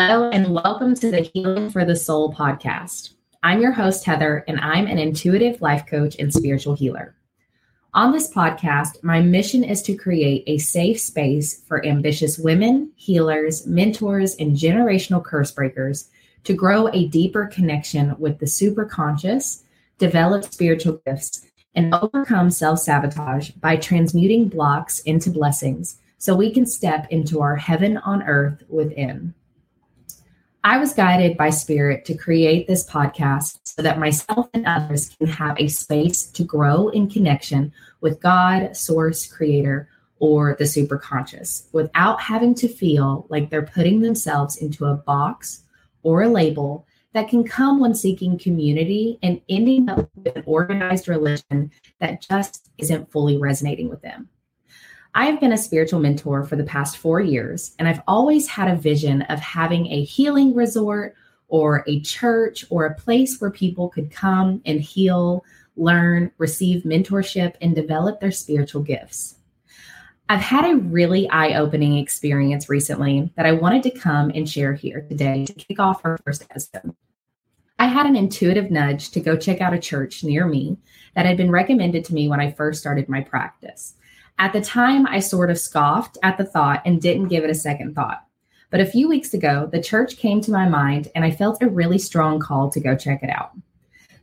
Hello, 0.00 0.30
and 0.30 0.54
welcome 0.54 0.94
to 0.94 1.10
the 1.10 1.28
Healing 1.34 1.70
for 1.70 1.84
the 1.84 1.96
Soul 1.96 2.32
podcast. 2.32 3.14
I'm 3.42 3.60
your 3.60 3.72
host, 3.72 4.04
Heather, 4.04 4.44
and 4.46 4.60
I'm 4.60 4.86
an 4.86 5.00
intuitive 5.00 5.60
life 5.60 5.86
coach 5.86 6.14
and 6.20 6.32
spiritual 6.32 6.76
healer. 6.76 7.16
On 7.94 8.12
this 8.12 8.32
podcast, 8.32 9.02
my 9.02 9.20
mission 9.20 9.64
is 9.64 9.82
to 9.82 9.96
create 9.96 10.44
a 10.46 10.58
safe 10.58 11.00
space 11.00 11.64
for 11.66 11.84
ambitious 11.84 12.38
women, 12.38 12.92
healers, 12.94 13.66
mentors, 13.66 14.36
and 14.36 14.54
generational 14.54 15.22
curse 15.22 15.50
breakers 15.50 16.08
to 16.44 16.54
grow 16.54 16.86
a 16.92 17.08
deeper 17.08 17.46
connection 17.46 18.14
with 18.20 18.38
the 18.38 18.46
superconscious, 18.46 19.64
develop 19.98 20.44
spiritual 20.44 21.02
gifts, 21.06 21.44
and 21.74 21.92
overcome 21.92 22.52
self 22.52 22.78
sabotage 22.78 23.50
by 23.50 23.74
transmuting 23.74 24.46
blocks 24.46 25.00
into 25.00 25.28
blessings 25.28 25.98
so 26.18 26.36
we 26.36 26.52
can 26.52 26.66
step 26.66 27.08
into 27.10 27.40
our 27.40 27.56
heaven 27.56 27.96
on 27.96 28.22
earth 28.22 28.62
within. 28.68 29.34
I 30.64 30.78
was 30.78 30.92
guided 30.92 31.36
by 31.36 31.50
spirit 31.50 32.04
to 32.06 32.16
create 32.16 32.66
this 32.66 32.88
podcast 32.88 33.60
so 33.62 33.80
that 33.82 33.98
myself 33.98 34.48
and 34.52 34.66
others 34.66 35.10
can 35.16 35.28
have 35.28 35.58
a 35.58 35.68
space 35.68 36.26
to 36.26 36.42
grow 36.42 36.88
in 36.88 37.08
connection 37.08 37.72
with 38.00 38.20
God, 38.20 38.76
source, 38.76 39.26
creator, 39.26 39.88
or 40.18 40.56
the 40.58 40.64
superconscious 40.64 41.72
without 41.72 42.20
having 42.20 42.54
to 42.56 42.68
feel 42.68 43.26
like 43.28 43.50
they're 43.50 43.62
putting 43.62 44.00
themselves 44.00 44.56
into 44.56 44.84
a 44.84 44.96
box 44.96 45.62
or 46.02 46.22
a 46.22 46.28
label 46.28 46.86
that 47.12 47.28
can 47.28 47.44
come 47.44 47.78
when 47.78 47.94
seeking 47.94 48.38
community 48.38 49.18
and 49.22 49.40
ending 49.48 49.88
up 49.88 50.10
with 50.16 50.36
an 50.36 50.42
organized 50.44 51.08
religion 51.08 51.70
that 52.00 52.20
just 52.20 52.68
isn't 52.78 53.10
fully 53.10 53.38
resonating 53.38 53.88
with 53.88 54.02
them. 54.02 54.28
I've 55.14 55.40
been 55.40 55.52
a 55.52 55.58
spiritual 55.58 56.00
mentor 56.00 56.44
for 56.44 56.56
the 56.56 56.64
past 56.64 56.98
four 56.98 57.20
years, 57.20 57.74
and 57.78 57.88
I've 57.88 58.02
always 58.06 58.46
had 58.46 58.68
a 58.68 58.76
vision 58.76 59.22
of 59.22 59.40
having 59.40 59.86
a 59.86 60.04
healing 60.04 60.54
resort 60.54 61.14
or 61.48 61.82
a 61.86 62.00
church 62.00 62.64
or 62.70 62.84
a 62.84 62.94
place 62.94 63.40
where 63.40 63.50
people 63.50 63.88
could 63.88 64.10
come 64.10 64.60
and 64.66 64.80
heal, 64.80 65.44
learn, 65.76 66.30
receive 66.38 66.82
mentorship, 66.82 67.54
and 67.60 67.74
develop 67.74 68.20
their 68.20 68.30
spiritual 68.30 68.82
gifts. 68.82 69.36
I've 70.28 70.42
had 70.42 70.70
a 70.70 70.76
really 70.76 71.28
eye 71.30 71.54
opening 71.54 71.96
experience 71.96 72.68
recently 72.68 73.32
that 73.36 73.46
I 73.46 73.52
wanted 73.52 73.82
to 73.84 73.98
come 73.98 74.30
and 74.34 74.48
share 74.48 74.74
here 74.74 75.00
today 75.00 75.46
to 75.46 75.54
kick 75.54 75.80
off 75.80 76.02
our 76.04 76.18
first 76.18 76.42
episode. 76.42 76.94
I 77.78 77.86
had 77.86 78.04
an 78.04 78.16
intuitive 78.16 78.70
nudge 78.70 79.10
to 79.12 79.20
go 79.20 79.36
check 79.36 79.62
out 79.62 79.72
a 79.72 79.78
church 79.78 80.22
near 80.22 80.46
me 80.46 80.76
that 81.14 81.24
had 81.24 81.38
been 81.38 81.50
recommended 81.50 82.04
to 82.06 82.14
me 82.14 82.28
when 82.28 82.40
I 82.40 82.50
first 82.50 82.80
started 82.80 83.08
my 83.08 83.22
practice. 83.22 83.94
At 84.40 84.52
the 84.52 84.60
time, 84.60 85.06
I 85.06 85.18
sort 85.18 85.50
of 85.50 85.58
scoffed 85.58 86.16
at 86.22 86.38
the 86.38 86.44
thought 86.44 86.82
and 86.84 87.02
didn't 87.02 87.28
give 87.28 87.42
it 87.42 87.50
a 87.50 87.54
second 87.54 87.94
thought. 87.94 88.24
But 88.70 88.80
a 88.80 88.86
few 88.86 89.08
weeks 89.08 89.34
ago, 89.34 89.68
the 89.72 89.82
church 89.82 90.16
came 90.16 90.40
to 90.42 90.52
my 90.52 90.68
mind 90.68 91.08
and 91.14 91.24
I 91.24 91.30
felt 91.30 91.62
a 91.62 91.68
really 91.68 91.98
strong 91.98 92.38
call 92.38 92.70
to 92.70 92.80
go 92.80 92.96
check 92.96 93.22
it 93.22 93.30
out. 93.30 93.52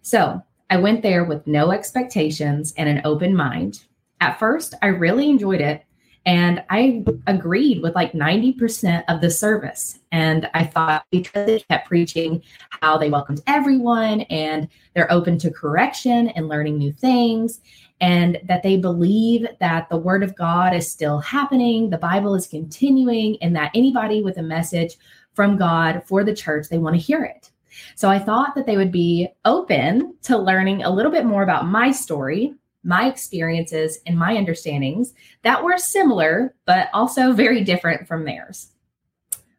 So 0.02 0.42
I 0.70 0.78
went 0.78 1.02
there 1.02 1.26
with 1.26 1.46
no 1.48 1.72
expectations 1.72 2.74
and 2.78 2.88
an 2.88 3.02
open 3.04 3.36
mind. 3.36 3.84
At 4.22 4.40
first, 4.40 4.74
I 4.82 4.88
really 4.88 5.30
enjoyed 5.30 5.62
it 5.62 5.84
and 6.26 6.64
I 6.70 7.04
agreed 7.28 7.84
with 7.84 7.94
like 7.94 8.14
90% 8.14 9.04
of 9.08 9.22
the 9.22 9.30
service. 9.30 10.00
And 10.12 10.50
I 10.54 10.64
thought 10.64 11.06
because 11.12 11.46
they 11.46 11.60
kept 11.60 11.88
preaching 11.88 12.42
how 12.70 12.98
they 12.98 13.10
welcomed 13.10 13.42
everyone 13.48 14.22
and 14.22 14.68
they're 14.94 15.12
open 15.12 15.38
to 15.40 15.52
correction 15.52 16.30
and 16.30 16.48
learning 16.48 16.78
new 16.78 16.94
things 16.94 17.60
and 18.02 18.40
that 18.44 18.64
they 18.64 18.78
believe 18.78 19.48
that 19.60 19.90
the 19.90 19.98
word 19.98 20.24
of 20.24 20.36
God 20.36 20.74
is 20.74 20.92
still 20.92 21.20
happening, 21.20 21.90
the 21.90 21.98
Bible 21.98 22.36
is 22.36 22.48
continuing, 22.48 23.38
and 23.42 23.56
that 23.56 23.72
anybody 23.74 24.22
with 24.22 24.38
a 24.38 24.44
message 24.44 24.98
from 25.34 25.58
God 25.58 26.04
for 26.06 26.24
the 26.24 26.36
church, 26.36 26.68
they 26.70 26.78
want 26.78 26.96
to 26.96 27.02
hear 27.02 27.24
it. 27.24 27.52
So 27.96 28.10
I 28.10 28.20
thought 28.20 28.56
that 28.56 28.66
they 28.66 28.78
would 28.78 28.92
be 28.92 29.28
open 29.44 30.16
to 30.24 30.38
learning 30.38 30.84
a 30.84 30.90
little 30.90 31.12
bit 31.12 31.26
more 31.26 31.44
about 31.44 31.68
my 31.68 31.92
story, 31.92 32.54
my 32.84 33.08
experiences, 33.08 34.00
and 34.06 34.18
my 34.18 34.36
understandings 34.36 35.14
that 35.44 35.64
were 35.64 35.78
similar, 35.78 36.56
but 36.66 36.90
also 36.94 37.34
very 37.34 37.64
different 37.64 38.08
from 38.08 38.24
theirs. 38.24 38.72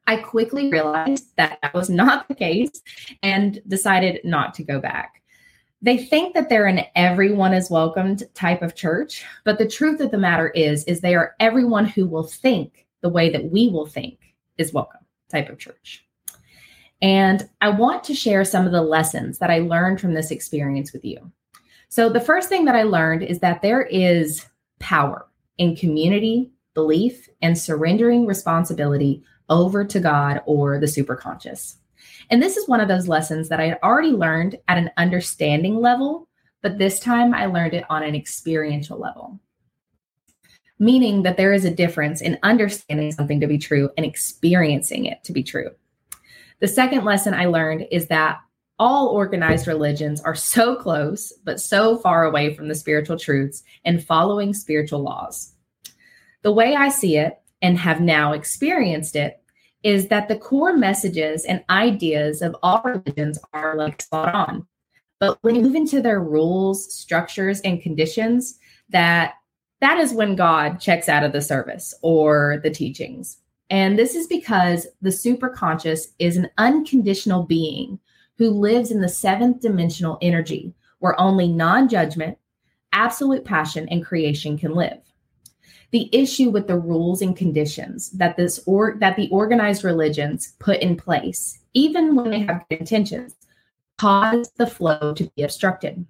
I 0.06 0.16
quickly 0.16 0.70
realized 0.70 1.34
that 1.36 1.58
that 1.62 1.74
was 1.74 1.90
not 1.90 2.28
the 2.28 2.34
case 2.34 2.70
and 3.22 3.60
decided 3.66 4.20
not 4.24 4.54
to 4.54 4.62
go 4.62 4.80
back 4.80 5.22
they 5.86 5.96
think 5.96 6.34
that 6.34 6.48
they're 6.48 6.66
an 6.66 6.82
everyone 6.96 7.54
is 7.54 7.70
welcomed 7.70 8.24
type 8.34 8.60
of 8.60 8.74
church 8.74 9.24
but 9.44 9.58
the 9.58 9.68
truth 9.68 10.00
of 10.00 10.10
the 10.10 10.18
matter 10.18 10.48
is 10.48 10.84
is 10.84 11.00
they 11.00 11.14
are 11.14 11.34
everyone 11.40 11.86
who 11.86 12.06
will 12.06 12.24
think 12.24 12.86
the 13.00 13.08
way 13.08 13.30
that 13.30 13.50
we 13.50 13.68
will 13.68 13.86
think 13.86 14.18
is 14.58 14.72
welcome 14.72 15.00
type 15.28 15.48
of 15.48 15.58
church. 15.58 16.04
And 17.00 17.48
i 17.60 17.68
want 17.68 18.04
to 18.04 18.14
share 18.14 18.44
some 18.44 18.66
of 18.66 18.72
the 18.72 18.82
lessons 18.82 19.38
that 19.38 19.50
i 19.50 19.60
learned 19.60 20.00
from 20.00 20.14
this 20.14 20.30
experience 20.30 20.92
with 20.92 21.04
you. 21.04 21.30
So 21.88 22.08
the 22.08 22.20
first 22.20 22.48
thing 22.48 22.64
that 22.64 22.76
i 22.76 22.82
learned 22.82 23.22
is 23.22 23.38
that 23.40 23.62
there 23.62 23.82
is 23.82 24.46
power 24.80 25.26
in 25.58 25.76
community 25.76 26.50
belief 26.74 27.28
and 27.42 27.56
surrendering 27.56 28.26
responsibility 28.26 29.22
over 29.48 29.84
to 29.84 30.00
god 30.00 30.42
or 30.46 30.78
the 30.78 30.86
superconscious 30.86 31.76
and 32.30 32.42
this 32.42 32.56
is 32.56 32.68
one 32.68 32.80
of 32.80 32.88
those 32.88 33.08
lessons 33.08 33.48
that 33.48 33.60
I 33.60 33.66
had 33.66 33.78
already 33.82 34.10
learned 34.10 34.58
at 34.68 34.78
an 34.78 34.90
understanding 34.96 35.80
level, 35.80 36.28
but 36.62 36.78
this 36.78 36.98
time 36.98 37.34
I 37.34 37.46
learned 37.46 37.74
it 37.74 37.84
on 37.88 38.02
an 38.02 38.14
experiential 38.14 38.98
level. 38.98 39.38
Meaning 40.78 41.22
that 41.22 41.36
there 41.36 41.52
is 41.52 41.64
a 41.64 41.70
difference 41.70 42.20
in 42.20 42.38
understanding 42.42 43.12
something 43.12 43.40
to 43.40 43.46
be 43.46 43.58
true 43.58 43.90
and 43.96 44.04
experiencing 44.04 45.06
it 45.06 45.22
to 45.24 45.32
be 45.32 45.42
true. 45.42 45.70
The 46.60 46.68
second 46.68 47.04
lesson 47.04 47.34
I 47.34 47.46
learned 47.46 47.86
is 47.90 48.08
that 48.08 48.40
all 48.78 49.08
organized 49.08 49.66
religions 49.66 50.20
are 50.20 50.34
so 50.34 50.76
close, 50.76 51.32
but 51.44 51.60
so 51.60 51.96
far 51.98 52.24
away 52.24 52.54
from 52.54 52.68
the 52.68 52.74
spiritual 52.74 53.18
truths 53.18 53.62
and 53.84 54.04
following 54.04 54.52
spiritual 54.52 55.00
laws. 55.00 55.54
The 56.42 56.52
way 56.52 56.74
I 56.74 56.90
see 56.90 57.16
it 57.16 57.38
and 57.62 57.78
have 57.78 58.00
now 58.00 58.32
experienced 58.32 59.16
it 59.16 59.40
is 59.82 60.08
that 60.08 60.28
the 60.28 60.36
core 60.36 60.76
messages 60.76 61.44
and 61.44 61.64
ideas 61.70 62.42
of 62.42 62.56
all 62.62 62.82
religions 62.84 63.38
are 63.52 63.76
like 63.76 64.02
spot 64.02 64.34
on. 64.34 64.66
But 65.18 65.38
when 65.42 65.54
you 65.54 65.62
move 65.62 65.74
into 65.74 66.02
their 66.02 66.20
rules, 66.20 66.92
structures, 66.92 67.60
and 67.60 67.80
conditions, 67.80 68.58
that 68.90 69.34
that 69.80 69.98
is 69.98 70.12
when 70.12 70.36
God 70.36 70.80
checks 70.80 71.08
out 71.08 71.24
of 71.24 71.32
the 71.32 71.40
service 71.40 71.94
or 72.02 72.60
the 72.62 72.70
teachings. 72.70 73.38
And 73.70 73.98
this 73.98 74.14
is 74.14 74.26
because 74.26 74.86
the 75.02 75.10
superconscious 75.10 76.08
is 76.18 76.36
an 76.36 76.48
unconditional 76.58 77.42
being 77.42 77.98
who 78.38 78.50
lives 78.50 78.90
in 78.90 79.00
the 79.00 79.08
seventh 79.08 79.60
dimensional 79.60 80.18
energy 80.22 80.74
where 80.98 81.18
only 81.20 81.48
non 81.48 81.88
judgment, 81.88 82.38
absolute 82.92 83.44
passion, 83.44 83.88
and 83.88 84.04
creation 84.04 84.56
can 84.56 84.74
live 84.74 85.00
the 85.96 86.14
issue 86.14 86.50
with 86.50 86.66
the 86.66 86.78
rules 86.78 87.22
and 87.22 87.34
conditions 87.34 88.10
that 88.10 88.36
this 88.36 88.60
or 88.66 88.98
that 89.00 89.16
the 89.16 89.30
organized 89.30 89.82
religions 89.82 90.52
put 90.58 90.78
in 90.80 90.94
place, 90.94 91.58
even 91.72 92.14
when 92.14 92.28
they 92.28 92.40
have 92.40 92.66
good 92.68 92.80
intentions, 92.80 93.34
cause 93.96 94.50
the 94.58 94.66
flow 94.66 95.14
to 95.14 95.24
be 95.34 95.42
obstructed. 95.42 96.04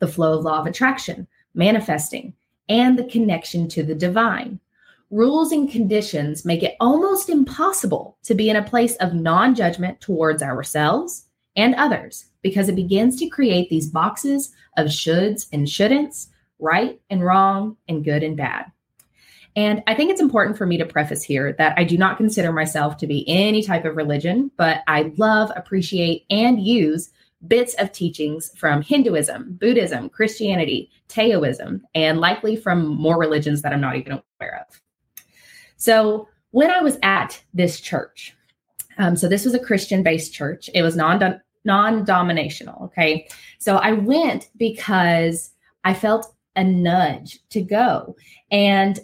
The 0.00 0.08
flow 0.08 0.36
of 0.36 0.44
law 0.44 0.58
of 0.58 0.66
attraction, 0.66 1.28
manifesting, 1.54 2.34
and 2.68 2.98
the 2.98 3.04
connection 3.04 3.68
to 3.68 3.84
the 3.84 3.94
divine. 3.94 4.58
Rules 5.12 5.52
and 5.52 5.70
conditions 5.70 6.44
make 6.44 6.64
it 6.64 6.74
almost 6.80 7.28
impossible 7.28 8.18
to 8.24 8.34
be 8.34 8.50
in 8.50 8.56
a 8.56 8.68
place 8.68 8.96
of 8.96 9.14
non 9.14 9.54
judgment 9.54 10.00
towards 10.00 10.42
ourselves 10.42 11.26
and 11.54 11.76
others 11.76 12.24
because 12.42 12.68
it 12.68 12.74
begins 12.74 13.14
to 13.20 13.28
create 13.28 13.70
these 13.70 13.90
boxes 13.90 14.52
of 14.76 14.88
shoulds 14.88 15.46
and 15.52 15.68
shouldn'ts, 15.68 16.26
right 16.58 17.00
and 17.10 17.24
wrong, 17.24 17.76
and 17.86 18.04
good 18.04 18.24
and 18.24 18.36
bad. 18.36 18.72
And 19.56 19.82
I 19.86 19.94
think 19.94 20.10
it's 20.10 20.20
important 20.20 20.56
for 20.56 20.66
me 20.66 20.78
to 20.78 20.86
preface 20.86 21.22
here 21.22 21.54
that 21.58 21.76
I 21.76 21.84
do 21.84 21.98
not 21.98 22.16
consider 22.16 22.52
myself 22.52 22.96
to 22.98 23.06
be 23.06 23.24
any 23.28 23.62
type 23.62 23.84
of 23.84 23.96
religion, 23.96 24.50
but 24.56 24.82
I 24.86 25.12
love, 25.16 25.50
appreciate, 25.56 26.24
and 26.30 26.64
use 26.64 27.10
bits 27.46 27.74
of 27.74 27.90
teachings 27.92 28.52
from 28.56 28.82
Hinduism, 28.82 29.56
Buddhism, 29.60 30.08
Christianity, 30.08 30.90
Taoism, 31.08 31.82
and 31.94 32.20
likely 32.20 32.54
from 32.54 32.86
more 32.86 33.18
religions 33.18 33.62
that 33.62 33.72
I'm 33.72 33.80
not 33.80 33.96
even 33.96 34.20
aware 34.40 34.66
of. 34.68 34.80
So 35.76 36.28
when 36.50 36.70
I 36.70 36.80
was 36.82 36.98
at 37.02 37.42
this 37.54 37.80
church, 37.80 38.36
um, 38.98 39.16
so 39.16 39.28
this 39.28 39.44
was 39.44 39.54
a 39.54 39.58
Christian 39.58 40.02
based 40.02 40.34
church, 40.34 40.68
it 40.74 40.82
was 40.82 40.96
non 40.96 41.40
non 41.64 42.04
dominational. 42.04 42.82
Okay. 42.84 43.28
So 43.58 43.76
I 43.76 43.92
went 43.92 44.50
because 44.56 45.50
I 45.84 45.94
felt 45.94 46.34
a 46.56 46.64
nudge 46.64 47.38
to 47.50 47.62
go. 47.62 48.16
And 48.50 49.00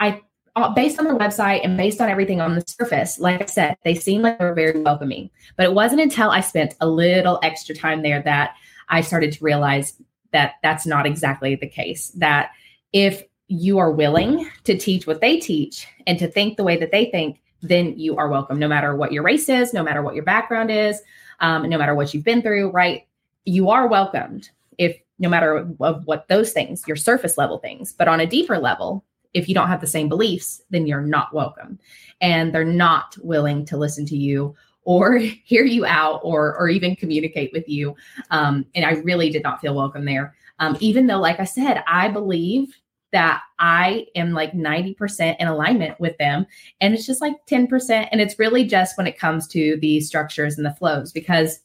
I 0.00 0.22
uh, 0.56 0.72
based 0.72 0.98
on 0.98 1.04
their 1.04 1.18
website 1.18 1.60
and 1.62 1.76
based 1.76 2.00
on 2.00 2.08
everything 2.08 2.40
on 2.40 2.54
the 2.54 2.64
surface, 2.66 3.18
like 3.18 3.42
I 3.42 3.46
said, 3.46 3.76
they 3.84 3.94
seem 3.94 4.22
like 4.22 4.38
they 4.38 4.44
were 4.44 4.54
very 4.54 4.80
welcoming. 4.80 5.30
But 5.56 5.66
it 5.66 5.74
wasn't 5.74 6.00
until 6.00 6.30
I 6.30 6.40
spent 6.40 6.74
a 6.80 6.88
little 6.88 7.38
extra 7.42 7.74
time 7.74 8.02
there 8.02 8.22
that 8.22 8.54
I 8.88 9.02
started 9.02 9.32
to 9.32 9.44
realize 9.44 10.00
that 10.32 10.54
that's 10.62 10.86
not 10.86 11.06
exactly 11.06 11.56
the 11.56 11.68
case. 11.68 12.08
That 12.16 12.52
if 12.92 13.22
you 13.48 13.78
are 13.78 13.92
willing 13.92 14.50
to 14.64 14.76
teach 14.76 15.06
what 15.06 15.20
they 15.20 15.38
teach 15.38 15.86
and 16.06 16.18
to 16.18 16.26
think 16.26 16.56
the 16.56 16.64
way 16.64 16.78
that 16.78 16.90
they 16.90 17.06
think, 17.06 17.40
then 17.62 17.98
you 17.98 18.16
are 18.16 18.28
welcome, 18.28 18.58
no 18.58 18.68
matter 18.68 18.96
what 18.96 19.12
your 19.12 19.22
race 19.22 19.48
is, 19.48 19.74
no 19.74 19.82
matter 19.82 20.02
what 20.02 20.14
your 20.14 20.24
background 20.24 20.70
is, 20.70 21.00
um, 21.40 21.68
no 21.68 21.78
matter 21.78 21.94
what 21.94 22.14
you've 22.14 22.24
been 22.24 22.42
through, 22.42 22.70
right? 22.70 23.06
You 23.44 23.68
are 23.70 23.86
welcomed 23.86 24.50
if 24.78 24.98
no 25.18 25.28
matter 25.28 25.56
of 25.80 26.06
what 26.06 26.28
those 26.28 26.52
things, 26.52 26.84
your 26.86 26.96
surface 26.96 27.38
level 27.38 27.58
things, 27.58 27.92
but 27.92 28.08
on 28.08 28.20
a 28.20 28.26
deeper 28.26 28.58
level, 28.58 29.04
if 29.34 29.48
you 29.48 29.54
don't 29.54 29.68
have 29.68 29.80
the 29.80 29.86
same 29.86 30.08
beliefs, 30.08 30.62
then 30.70 30.86
you're 30.86 31.00
not 31.00 31.34
welcome. 31.34 31.78
And 32.20 32.54
they're 32.54 32.64
not 32.64 33.16
willing 33.22 33.64
to 33.66 33.76
listen 33.76 34.06
to 34.06 34.16
you 34.16 34.54
or 34.84 35.16
hear 35.18 35.64
you 35.64 35.84
out 35.84 36.20
or 36.22 36.56
or 36.56 36.68
even 36.68 36.96
communicate 36.96 37.52
with 37.52 37.68
you. 37.68 37.94
Um, 38.30 38.66
and 38.74 38.84
I 38.84 38.92
really 39.02 39.30
did 39.30 39.42
not 39.42 39.60
feel 39.60 39.74
welcome 39.74 40.04
there. 40.04 40.34
Um, 40.58 40.76
even 40.80 41.06
though, 41.06 41.18
like 41.18 41.40
I 41.40 41.44
said, 41.44 41.84
I 41.86 42.08
believe 42.08 42.74
that 43.12 43.42
I 43.58 44.06
am 44.14 44.32
like 44.32 44.52
90% 44.52 45.36
in 45.38 45.48
alignment 45.48 45.98
with 46.00 46.18
them. 46.18 46.46
And 46.80 46.92
it's 46.92 47.06
just 47.06 47.20
like 47.20 47.34
10%. 47.46 48.08
And 48.10 48.20
it's 48.20 48.38
really 48.38 48.64
just 48.64 48.98
when 48.98 49.06
it 49.06 49.18
comes 49.18 49.46
to 49.48 49.78
the 49.80 50.00
structures 50.00 50.56
and 50.56 50.66
the 50.66 50.74
flows, 50.74 51.12
because 51.12 51.60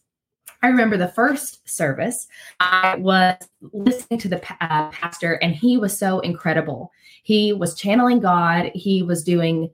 I 0.61 0.67
remember 0.67 0.97
the 0.97 1.07
first 1.07 1.67
service, 1.67 2.27
I 2.59 2.95
was 2.95 3.35
listening 3.73 4.19
to 4.19 4.27
the 4.27 4.37
uh, 4.61 4.89
pastor, 4.91 5.33
and 5.41 5.55
he 5.55 5.77
was 5.77 5.97
so 5.97 6.19
incredible. 6.19 6.91
He 7.23 7.53
was 7.53 7.75
channeling 7.75 8.19
God, 8.19 8.71
he 8.75 9.01
was 9.01 9.23
doing 9.23 9.71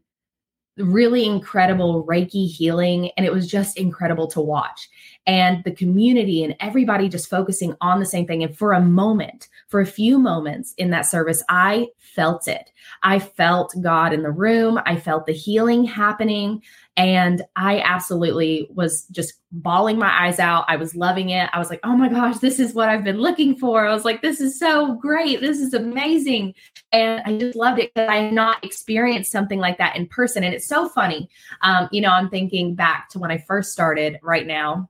really 0.77 1.25
incredible 1.25 2.05
Reiki 2.05 2.47
healing, 2.47 3.11
and 3.17 3.25
it 3.25 3.33
was 3.33 3.47
just 3.47 3.77
incredible 3.77 4.27
to 4.27 4.41
watch. 4.41 4.87
And 5.27 5.61
the 5.65 5.71
community 5.71 6.43
and 6.43 6.55
everybody 6.61 7.09
just 7.09 7.29
focusing 7.29 7.75
on 7.81 7.99
the 7.99 8.05
same 8.05 8.25
thing. 8.25 8.43
And 8.43 8.57
for 8.57 8.71
a 8.71 8.81
moment, 8.81 9.49
for 9.67 9.81
a 9.81 9.85
few 9.85 10.17
moments 10.17 10.73
in 10.77 10.89
that 10.91 11.05
service, 11.05 11.43
I 11.49 11.89
felt 11.99 12.47
it. 12.47 12.71
I 13.03 13.19
felt 13.19 13.75
God 13.81 14.13
in 14.13 14.23
the 14.23 14.31
room, 14.31 14.79
I 14.85 14.95
felt 14.95 15.25
the 15.25 15.33
healing 15.33 15.83
happening. 15.83 16.63
And 16.95 17.43
I 17.55 17.81
absolutely 17.81 18.69
was 18.73 19.03
just 19.11 19.33
bawling 19.51 19.99
my 19.99 20.25
eyes 20.25 20.39
out. 20.39 20.65
I 20.67 20.77
was 20.77 20.95
loving 20.95 21.29
it. 21.29 21.49
I 21.53 21.59
was 21.59 21.69
like, 21.69 21.79
oh 21.83 21.95
my 21.95 22.09
gosh, 22.09 22.39
this 22.39 22.59
is 22.59 22.73
what 22.73 22.89
I've 22.89 23.03
been 23.03 23.19
looking 23.19 23.55
for. 23.55 23.85
I 23.85 23.93
was 23.93 24.03
like, 24.03 24.21
this 24.21 24.41
is 24.41 24.57
so 24.57 24.95
great. 24.95 25.41
This 25.41 25.59
is 25.59 25.73
amazing. 25.73 26.55
And 26.91 27.21
I 27.25 27.37
just 27.37 27.55
loved 27.55 27.79
it 27.79 27.93
because 27.93 28.09
I 28.09 28.15
had 28.23 28.33
not 28.33 28.63
experienced 28.63 29.31
something 29.31 29.59
like 29.59 29.77
that 29.77 29.95
in 29.95 30.07
person. 30.07 30.43
And 30.43 30.55
it's 30.55 30.67
so 30.67 30.89
funny. 30.89 31.29
Um, 31.61 31.87
you 31.91 32.01
know, 32.01 32.09
I'm 32.09 32.29
thinking 32.29 32.75
back 32.75 33.09
to 33.09 33.19
when 33.19 33.29
I 33.29 33.37
first 33.37 33.71
started 33.71 34.17
right 34.23 34.47
now 34.47 34.89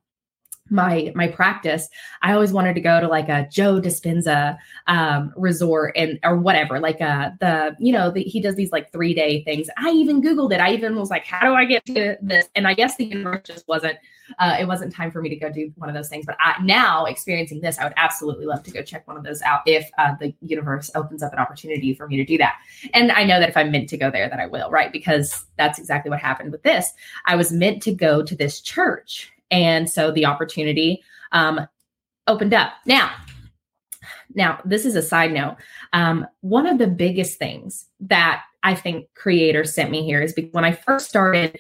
my 0.69 1.11
my 1.15 1.27
practice 1.27 1.89
i 2.21 2.33
always 2.33 2.51
wanted 2.51 2.73
to 2.73 2.81
go 2.81 2.99
to 2.99 3.07
like 3.07 3.29
a 3.29 3.47
joe 3.51 3.79
dispenza 3.79 4.57
um 4.87 5.33
resort 5.35 5.95
and 5.95 6.19
or 6.23 6.37
whatever 6.37 6.79
like 6.79 7.01
uh 7.01 7.31
the 7.39 7.75
you 7.79 7.91
know 7.91 8.11
the, 8.11 8.23
he 8.23 8.41
does 8.41 8.55
these 8.55 8.71
like 8.71 8.91
three 8.91 9.13
day 9.13 9.43
things. 9.43 9.69
I 9.77 9.89
even 9.91 10.21
googled 10.21 10.53
it. 10.53 10.59
I 10.59 10.73
even 10.73 10.95
was 10.95 11.09
like 11.09 11.25
how 11.25 11.47
do 11.47 11.53
i 11.53 11.65
get 11.65 11.85
to 11.85 12.17
this? 12.21 12.47
And 12.55 12.67
i 12.67 12.73
guess 12.73 12.95
the 12.95 13.05
universe 13.05 13.41
just 13.45 13.67
wasn't 13.67 13.97
uh, 14.39 14.57
it 14.59 14.67
wasn't 14.67 14.93
time 14.93 15.09
for 15.09 15.21
me 15.21 15.29
to 15.29 15.37
go 15.37 15.49
do 15.49 15.71
one 15.77 15.87
of 15.87 15.95
those 15.95 16.09
things. 16.09 16.25
But 16.25 16.35
I, 16.41 16.61
now 16.61 17.05
experiencing 17.05 17.61
this 17.61 17.77
i 17.77 17.83
would 17.83 17.93
absolutely 17.97 18.45
love 18.45 18.63
to 18.63 18.71
go 18.71 18.81
check 18.81 19.07
one 19.07 19.17
of 19.17 19.23
those 19.23 19.41
out 19.41 19.61
if 19.65 19.89
uh, 19.97 20.15
the 20.19 20.33
universe 20.41 20.91
opens 20.95 21.23
up 21.23 21.33
an 21.33 21.39
opportunity 21.39 21.93
for 21.93 22.07
me 22.07 22.17
to 22.17 22.25
do 22.25 22.37
that. 22.37 22.55
And 22.93 23.11
i 23.11 23.23
know 23.23 23.39
that 23.39 23.49
if 23.49 23.57
i'm 23.57 23.71
meant 23.71 23.89
to 23.89 23.97
go 23.97 24.11
there 24.11 24.29
that 24.29 24.39
i 24.39 24.45
will 24.45 24.69
right? 24.69 24.91
Because 24.91 25.45
that's 25.57 25.79
exactly 25.79 26.09
what 26.09 26.19
happened 26.19 26.51
with 26.51 26.63
this. 26.63 26.91
I 27.25 27.35
was 27.35 27.51
meant 27.51 27.81
to 27.83 27.93
go 27.93 28.23
to 28.23 28.35
this 28.35 28.59
church 28.61 29.31
and 29.51 29.89
so 29.89 30.11
the 30.11 30.25
opportunity 30.25 31.03
um, 31.31 31.67
opened 32.27 32.53
up. 32.53 32.73
Now, 32.85 33.11
now 34.33 34.59
this 34.65 34.85
is 34.85 34.95
a 34.95 35.01
side 35.01 35.31
note. 35.31 35.57
Um, 35.93 36.27
one 36.41 36.67
of 36.67 36.77
the 36.77 36.87
biggest 36.87 37.39
things 37.39 37.85
that 38.01 38.43
I 38.63 38.75
think 38.75 39.07
creators 39.15 39.73
sent 39.73 39.91
me 39.91 40.03
here 40.03 40.21
is 40.21 40.33
because 40.33 40.53
when 40.53 40.65
I 40.65 40.73
first 40.73 41.09
started, 41.09 41.57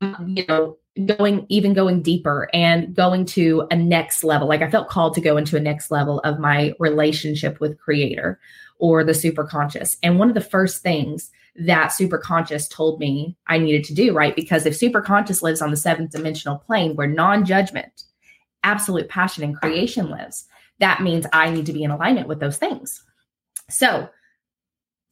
um, 0.00 0.34
you 0.36 0.44
know, 0.46 0.76
going 1.04 1.44
even 1.50 1.74
going 1.74 2.00
deeper 2.00 2.48
and 2.54 2.94
going 2.94 3.26
to 3.26 3.66
a 3.70 3.76
next 3.76 4.24
level 4.24 4.48
like 4.48 4.62
i 4.62 4.70
felt 4.70 4.88
called 4.88 5.12
to 5.14 5.20
go 5.20 5.36
into 5.36 5.54
a 5.54 5.60
next 5.60 5.90
level 5.90 6.20
of 6.20 6.38
my 6.38 6.72
relationship 6.78 7.60
with 7.60 7.78
creator 7.78 8.40
or 8.78 9.04
the 9.04 9.12
super 9.12 9.44
conscious 9.44 9.98
and 10.02 10.18
one 10.18 10.28
of 10.28 10.34
the 10.34 10.40
first 10.40 10.82
things 10.82 11.30
that 11.58 11.88
super 11.88 12.18
conscious 12.18 12.68
told 12.68 13.00
me 13.00 13.36
I 13.46 13.58
needed 13.58 13.84
to 13.84 13.94
do, 13.94 14.12
right? 14.12 14.36
Because 14.36 14.66
if 14.66 14.76
super 14.76 15.00
conscious 15.00 15.42
lives 15.42 15.62
on 15.62 15.70
the 15.70 15.76
seventh 15.76 16.10
dimensional 16.10 16.58
plane 16.58 16.96
where 16.96 17.06
non 17.06 17.44
judgment, 17.44 18.04
absolute 18.62 19.08
passion, 19.08 19.44
and 19.44 19.56
creation 19.56 20.10
lives, 20.10 20.46
that 20.80 21.02
means 21.02 21.26
I 21.32 21.50
need 21.50 21.66
to 21.66 21.72
be 21.72 21.82
in 21.82 21.90
alignment 21.90 22.28
with 22.28 22.40
those 22.40 22.58
things. 22.58 23.02
So, 23.70 24.08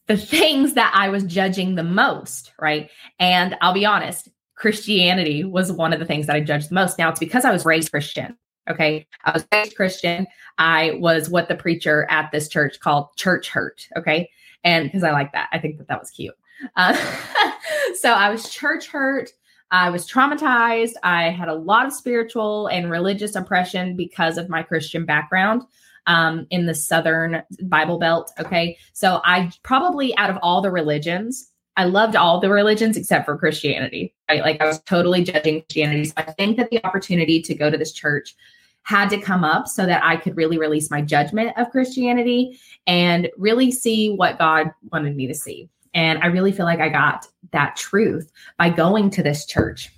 the 0.07 0.17
things 0.19 0.75
that 0.75 0.93
I 0.95 1.09
was 1.09 1.25
judging 1.25 1.75
the 1.75 1.85
most, 1.85 2.53
right? 2.61 2.91
And 3.19 3.57
I'll 3.61 3.73
be 3.73 3.87
honest, 3.87 4.29
Christianity 4.55 5.45
was 5.45 5.73
one 5.73 5.93
of 5.93 5.99
the 5.99 6.07
things 6.07 6.27
that 6.27 6.37
I 6.37 6.41
judged 6.41 6.71
the 6.71 6.75
most. 6.75 6.99
Now, 6.99 7.11
it's 7.11 7.21
because 7.21 7.45
I 7.45 7.51
was 7.51 7.65
raised 7.65 7.91
Christian. 7.91 8.37
Okay. 8.69 9.07
I 9.25 9.33
was 9.33 9.47
raised 9.53 9.77
Christian. 9.77 10.27
I 10.57 10.93
was 10.99 11.29
what 11.29 11.49
the 11.49 11.55
preacher 11.55 12.07
at 12.09 12.31
this 12.33 12.49
church 12.49 12.81
called 12.81 13.09
church 13.17 13.49
hurt. 13.49 13.87
Okay 13.97 14.31
and 14.65 14.85
because 14.85 15.05
I 15.05 15.13
like 15.13 15.33
that, 15.33 15.49
I 15.53 15.59
think 15.59 15.79
that 15.79 15.89
that 15.89 16.01
was 16.01 16.11
cute. 16.11 16.35
Uh, 16.77 16.95
so 17.95 18.11
I 18.11 18.31
was 18.31 18.49
church 18.49 18.89
hurt. 18.89 19.31
I 19.71 19.91
was 19.91 20.09
traumatized. 20.09 20.93
I 21.03 21.31
had 21.31 21.49
a 21.49 21.55
lot 21.55 21.87
of 21.87 21.93
spiritual 21.93 22.69
and 22.69 22.91
religious 22.91 23.35
oppression 23.35 23.97
because 23.97 24.39
of 24.39 24.49
my 24.49 24.63
Christian 24.63 25.05
background 25.05 25.63
um, 26.07 26.47
in 26.51 26.67
the 26.67 26.75
Southern 26.75 27.43
Bible 27.63 27.99
Belt. 27.99 28.31
Okay. 28.39 28.79
So 28.93 29.21
I 29.25 29.51
probably, 29.63 30.17
out 30.17 30.31
of 30.31 30.39
all 30.43 30.61
the 30.61 30.71
religions, 30.71 31.51
I 31.77 31.85
loved 31.85 32.15
all 32.15 32.41
the 32.41 32.51
religions 32.51 32.97
except 32.97 33.25
for 33.25 33.37
Christianity. 33.37 34.15
Right? 34.31 34.43
Like 34.43 34.61
I 34.61 34.67
was 34.67 34.81
totally 34.83 35.25
judging 35.25 35.63
Christianity. 35.63 36.05
So 36.05 36.15
I 36.17 36.33
think 36.33 36.57
that 36.57 36.71
the 36.71 36.85
opportunity 36.85 37.43
to 37.43 37.55
go 37.55 37.69
to 37.69 37.77
this 37.77 37.93
church 37.93 38.37
had 38.85 39.11
to 39.11 39.21
come 39.21 39.45
up 39.45 39.67
so 39.67 39.87
that 39.87 40.03
I 40.05 40.17
could 40.17 40.37
really 40.37 40.59
release 40.59 40.91
my 40.91 41.03
judgment 41.03 41.57
of 41.57 41.71
Christianity 41.71 42.59
and 42.87 43.29
really 43.37 43.71
see 43.71 44.15
what 44.15 44.39
God 44.39 44.71
wanted 44.93 45.17
me 45.17 45.27
to 45.27 45.35
see. 45.35 45.69
And 45.95 46.19
I 46.23 46.27
really 46.27 46.53
feel 46.53 46.67
like 46.67 46.81
I 46.81 46.89
got 46.89 47.27
that 47.53 47.77
truth 47.77 48.31
by 48.59 48.69
going 48.69 49.11
to 49.11 49.23
this 49.23 49.47
church. 49.47 49.94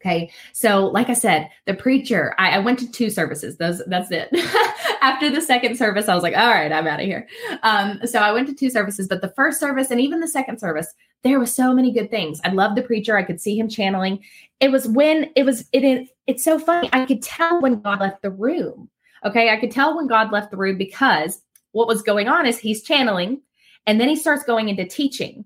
Okay. 0.00 0.30
So, 0.52 0.86
like 0.86 1.08
I 1.08 1.14
said, 1.14 1.50
the 1.66 1.74
preacher, 1.74 2.32
I, 2.38 2.50
I 2.50 2.58
went 2.60 2.78
to 2.78 2.90
two 2.90 3.10
services. 3.10 3.56
Those 3.56 3.82
that's 3.86 4.10
it. 4.12 4.28
After 5.02 5.28
the 5.28 5.40
second 5.40 5.76
service, 5.76 6.08
I 6.08 6.14
was 6.14 6.22
like, 6.22 6.36
all 6.36 6.50
right, 6.50 6.72
I'm 6.72 6.86
out 6.86 7.00
of 7.00 7.06
here. 7.06 7.26
Um, 7.64 8.00
so 8.04 8.20
I 8.20 8.32
went 8.32 8.46
to 8.48 8.54
two 8.54 8.70
services, 8.70 9.08
but 9.08 9.22
the 9.22 9.32
first 9.34 9.58
service 9.58 9.90
and 9.90 10.00
even 10.00 10.20
the 10.20 10.28
second 10.28 10.60
service, 10.60 10.94
there 11.24 11.40
was 11.40 11.52
so 11.52 11.74
many 11.74 11.92
good 11.92 12.10
things. 12.10 12.40
I 12.44 12.50
loved 12.50 12.76
the 12.76 12.82
preacher. 12.82 13.16
I 13.16 13.24
could 13.24 13.40
see 13.40 13.58
him 13.58 13.68
channeling. 13.68 14.22
It 14.60 14.70
was 14.70 14.86
when 14.86 15.30
it 15.34 15.44
was 15.44 15.62
it, 15.72 15.82
it 15.82 16.08
it's 16.28 16.44
so 16.44 16.60
funny. 16.60 16.88
I 16.92 17.04
could 17.04 17.22
tell 17.22 17.60
when 17.60 17.80
God 17.80 18.00
left 18.00 18.22
the 18.22 18.30
room. 18.30 18.88
Okay. 19.24 19.50
I 19.50 19.56
could 19.56 19.72
tell 19.72 19.96
when 19.96 20.06
God 20.06 20.30
left 20.30 20.52
the 20.52 20.56
room 20.56 20.78
because 20.78 21.40
what 21.72 21.88
was 21.88 22.02
going 22.02 22.28
on 22.28 22.46
is 22.46 22.58
he's 22.58 22.82
channeling 22.82 23.40
and 23.86 24.00
then 24.00 24.08
he 24.08 24.14
starts 24.14 24.44
going 24.44 24.68
into 24.68 24.84
teaching 24.84 25.44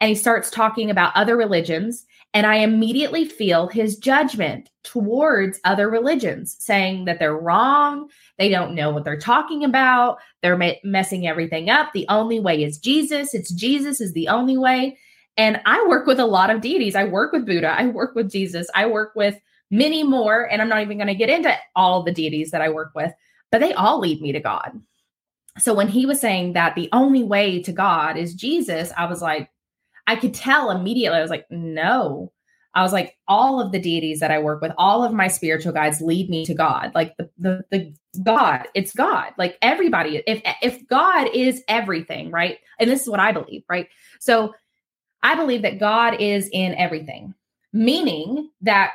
and 0.00 0.08
he 0.08 0.14
starts 0.14 0.50
talking 0.50 0.90
about 0.90 1.16
other 1.16 1.36
religions. 1.36 2.04
And 2.36 2.44
I 2.44 2.56
immediately 2.56 3.24
feel 3.24 3.66
his 3.66 3.96
judgment 3.96 4.68
towards 4.84 5.58
other 5.64 5.88
religions, 5.88 6.54
saying 6.58 7.06
that 7.06 7.18
they're 7.18 7.34
wrong. 7.34 8.10
They 8.36 8.50
don't 8.50 8.74
know 8.74 8.90
what 8.90 9.04
they're 9.04 9.18
talking 9.18 9.64
about. 9.64 10.18
They're 10.42 10.58
me- 10.58 10.78
messing 10.84 11.26
everything 11.26 11.70
up. 11.70 11.94
The 11.94 12.04
only 12.10 12.38
way 12.38 12.62
is 12.62 12.76
Jesus. 12.76 13.32
It's 13.32 13.50
Jesus 13.50 14.02
is 14.02 14.12
the 14.12 14.28
only 14.28 14.58
way. 14.58 14.98
And 15.38 15.62
I 15.64 15.82
work 15.88 16.06
with 16.06 16.20
a 16.20 16.26
lot 16.26 16.50
of 16.50 16.60
deities. 16.60 16.94
I 16.94 17.04
work 17.04 17.32
with 17.32 17.46
Buddha. 17.46 17.68
I 17.68 17.86
work 17.86 18.14
with 18.14 18.30
Jesus. 18.30 18.66
I 18.74 18.84
work 18.84 19.14
with 19.16 19.40
many 19.70 20.02
more. 20.02 20.42
And 20.42 20.60
I'm 20.60 20.68
not 20.68 20.82
even 20.82 20.98
going 20.98 21.06
to 21.06 21.14
get 21.14 21.30
into 21.30 21.56
all 21.74 22.02
the 22.02 22.12
deities 22.12 22.50
that 22.50 22.60
I 22.60 22.68
work 22.68 22.92
with, 22.94 23.14
but 23.50 23.62
they 23.62 23.72
all 23.72 23.98
lead 23.98 24.20
me 24.20 24.32
to 24.32 24.40
God. 24.40 24.78
So 25.56 25.72
when 25.72 25.88
he 25.88 26.04
was 26.04 26.20
saying 26.20 26.52
that 26.52 26.74
the 26.74 26.90
only 26.92 27.24
way 27.24 27.62
to 27.62 27.72
God 27.72 28.18
is 28.18 28.34
Jesus, 28.34 28.92
I 28.94 29.06
was 29.06 29.22
like, 29.22 29.48
I 30.06 30.16
could 30.16 30.34
tell 30.34 30.70
immediately. 30.70 31.18
I 31.18 31.22
was 31.22 31.30
like, 31.30 31.46
no. 31.50 32.32
I 32.74 32.82
was 32.82 32.92
like, 32.92 33.16
all 33.26 33.58
of 33.58 33.72
the 33.72 33.80
deities 33.80 34.20
that 34.20 34.30
I 34.30 34.38
work 34.38 34.60
with, 34.60 34.72
all 34.76 35.02
of 35.02 35.12
my 35.12 35.28
spiritual 35.28 35.72
guides 35.72 36.02
lead 36.02 36.28
me 36.28 36.44
to 36.44 36.52
God. 36.52 36.92
Like 36.94 37.16
the, 37.16 37.30
the, 37.38 37.64
the 37.70 37.94
God, 38.22 38.68
it's 38.74 38.92
God. 38.94 39.32
Like 39.38 39.56
everybody, 39.62 40.22
if 40.26 40.42
if 40.60 40.86
God 40.86 41.30
is 41.32 41.62
everything, 41.68 42.30
right? 42.30 42.58
And 42.78 42.90
this 42.90 43.02
is 43.02 43.08
what 43.08 43.18
I 43.18 43.32
believe, 43.32 43.62
right? 43.70 43.88
So 44.20 44.54
I 45.22 45.34
believe 45.36 45.62
that 45.62 45.80
God 45.80 46.20
is 46.20 46.50
in 46.52 46.74
everything, 46.74 47.34
meaning 47.72 48.50
that 48.60 48.92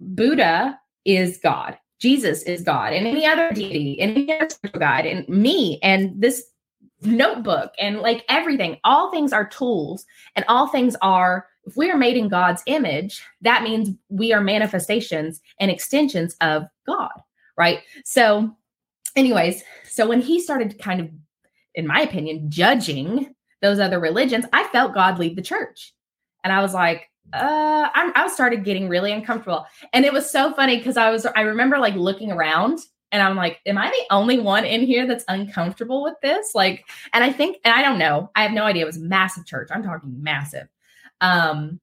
Buddha 0.00 0.78
is 1.04 1.38
God, 1.40 1.78
Jesus 2.00 2.42
is 2.42 2.62
God, 2.62 2.92
and 2.92 3.06
any 3.06 3.26
other 3.26 3.52
deity, 3.52 4.00
any 4.00 4.32
other 4.34 4.50
spiritual 4.50 4.80
guide, 4.80 5.06
and 5.06 5.28
me, 5.28 5.78
and 5.82 6.20
this 6.20 6.44
notebook, 7.02 7.72
and 7.78 8.00
like 8.00 8.24
everything. 8.28 8.78
All 8.84 9.10
things 9.10 9.32
are 9.32 9.48
tools, 9.48 10.04
and 10.36 10.44
all 10.48 10.68
things 10.68 10.96
are. 11.02 11.46
If 11.64 11.76
we 11.76 11.90
are 11.90 11.96
made 11.96 12.16
in 12.16 12.28
God's 12.28 12.62
image, 12.66 13.22
that 13.42 13.62
means 13.62 13.90
we 14.08 14.32
are 14.32 14.40
manifestations 14.40 15.40
and 15.60 15.70
extensions 15.70 16.34
of 16.40 16.64
God, 16.86 17.12
right? 17.56 17.80
So, 18.04 18.56
anyways, 19.14 19.62
so 19.84 20.08
when 20.08 20.22
he 20.22 20.40
started 20.40 20.78
kind 20.78 21.00
of, 21.00 21.10
in 21.74 21.86
my 21.86 22.00
opinion, 22.00 22.50
judging 22.50 23.34
those 23.60 23.78
other 23.78 24.00
religions, 24.00 24.46
I 24.52 24.64
felt 24.68 24.94
God 24.94 25.18
lead 25.18 25.36
the 25.36 25.42
church. 25.42 25.92
And 26.42 26.52
I 26.52 26.62
was 26.62 26.72
like, 26.72 27.10
uh, 27.32 27.88
I'm, 27.94 28.12
I 28.16 28.28
started 28.28 28.64
getting 28.64 28.88
really 28.88 29.12
uncomfortable. 29.12 29.66
And 29.92 30.04
it 30.04 30.12
was 30.12 30.30
so 30.30 30.52
funny 30.54 30.78
because 30.78 30.96
I 30.96 31.10
was, 31.10 31.26
I 31.26 31.42
remember 31.42 31.78
like 31.78 31.94
looking 31.94 32.32
around 32.32 32.80
and 33.12 33.22
I'm 33.22 33.36
like, 33.36 33.60
am 33.66 33.78
I 33.78 33.90
the 33.90 34.14
only 34.14 34.38
one 34.38 34.64
in 34.64 34.82
here 34.82 35.06
that's 35.06 35.24
uncomfortable 35.28 36.02
with 36.02 36.14
this? 36.22 36.54
Like, 36.54 36.88
and 37.12 37.24
I 37.24 37.32
think, 37.32 37.58
and 37.64 37.74
I 37.74 37.82
don't 37.82 37.98
know, 37.98 38.30
I 38.36 38.42
have 38.42 38.52
no 38.52 38.64
idea. 38.64 38.82
It 38.82 38.86
was 38.86 38.98
massive 38.98 39.46
church. 39.46 39.68
I'm 39.72 39.82
talking 39.82 40.22
massive. 40.22 40.68
Um, 41.20 41.80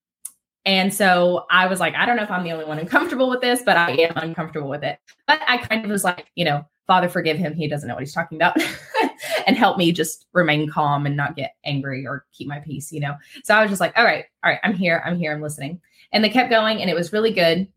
and 0.65 0.93
so 0.93 1.46
I 1.50 1.67
was 1.67 1.79
like, 1.79 1.96
I 1.96 2.05
don't 2.05 2.17
know 2.17 2.24
if 2.24 2.31
I'm 2.31 2.43
the 2.43 2.51
only 2.51 2.65
one 2.65 2.79
uncomfortable 2.79 3.29
with 3.29 3.41
this, 3.41 3.62
but 3.65 3.77
I 3.77 3.91
am 3.91 4.17
uncomfortable 4.17 4.69
with 4.69 4.84
it. 4.84 5.00
But 5.25 5.41
I 5.48 5.57
kind 5.57 5.86
of 5.86 5.91
was 5.91 6.03
like, 6.03 6.27
you 6.36 6.43
know, 6.43 6.65
Father, 6.88 7.10
forgive 7.10 7.38
him. 7.38 7.53
He 7.53 7.67
doesn't 7.67 7.88
know 7.88 7.96
what 7.96 8.03
he's 8.03 8.13
talking 8.13 8.38
about. 8.38 8.57
and 9.48 9.57
help 9.57 9.77
me 9.77 9.91
just 9.91 10.25
remain 10.34 10.69
calm 10.69 11.05
and 11.05 11.15
not 11.15 11.36
get 11.36 11.55
angry 11.63 12.05
or 12.05 12.25
keep 12.34 12.48
my 12.48 12.60
peace, 12.60 12.91
you 12.91 13.00
know? 13.00 13.15
So 13.43 13.53
I 13.53 13.62
was 13.62 13.69
just 13.69 13.81
like, 13.81 13.98
all 13.98 14.03
right, 14.03 14.25
all 14.43 14.51
right, 14.51 14.60
I'm 14.63 14.74
here. 14.74 15.01
I'm 15.05 15.17
here. 15.17 15.34
I'm 15.34 15.41
listening. 15.41 15.81
And 16.12 16.24
they 16.24 16.29
kept 16.29 16.50
going 16.50 16.81
and 16.81 16.89
it 16.89 16.96
was 16.96 17.13
really 17.13 17.31
good. 17.31 17.67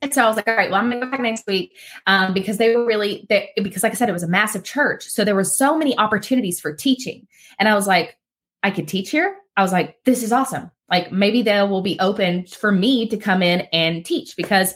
And 0.00 0.14
so 0.14 0.22
I 0.22 0.28
was 0.28 0.36
like, 0.36 0.46
all 0.46 0.56
right, 0.56 0.70
well, 0.70 0.80
I'm 0.80 0.90
gonna 0.90 1.04
go 1.04 1.10
back 1.10 1.20
next 1.20 1.46
week 1.46 1.76
um, 2.06 2.32
because 2.32 2.58
they 2.58 2.74
were 2.74 2.86
really 2.86 3.26
they, 3.28 3.50
because, 3.62 3.82
like 3.82 3.92
I 3.92 3.96
said, 3.96 4.08
it 4.08 4.12
was 4.12 4.22
a 4.22 4.28
massive 4.28 4.64
church, 4.64 5.04
so 5.04 5.24
there 5.24 5.34
were 5.34 5.44
so 5.44 5.76
many 5.76 5.96
opportunities 5.98 6.60
for 6.60 6.72
teaching. 6.72 7.26
And 7.58 7.68
I 7.68 7.74
was 7.74 7.86
like, 7.86 8.16
I 8.62 8.70
could 8.70 8.88
teach 8.88 9.10
here. 9.10 9.36
I 9.56 9.62
was 9.62 9.72
like, 9.72 9.96
this 10.04 10.22
is 10.22 10.32
awesome. 10.32 10.70
Like 10.88 11.12
maybe 11.12 11.42
they 11.42 11.62
will 11.62 11.82
be 11.82 11.98
open 12.00 12.46
for 12.46 12.72
me 12.72 13.08
to 13.08 13.16
come 13.16 13.42
in 13.42 13.62
and 13.72 14.04
teach 14.04 14.36
because 14.36 14.74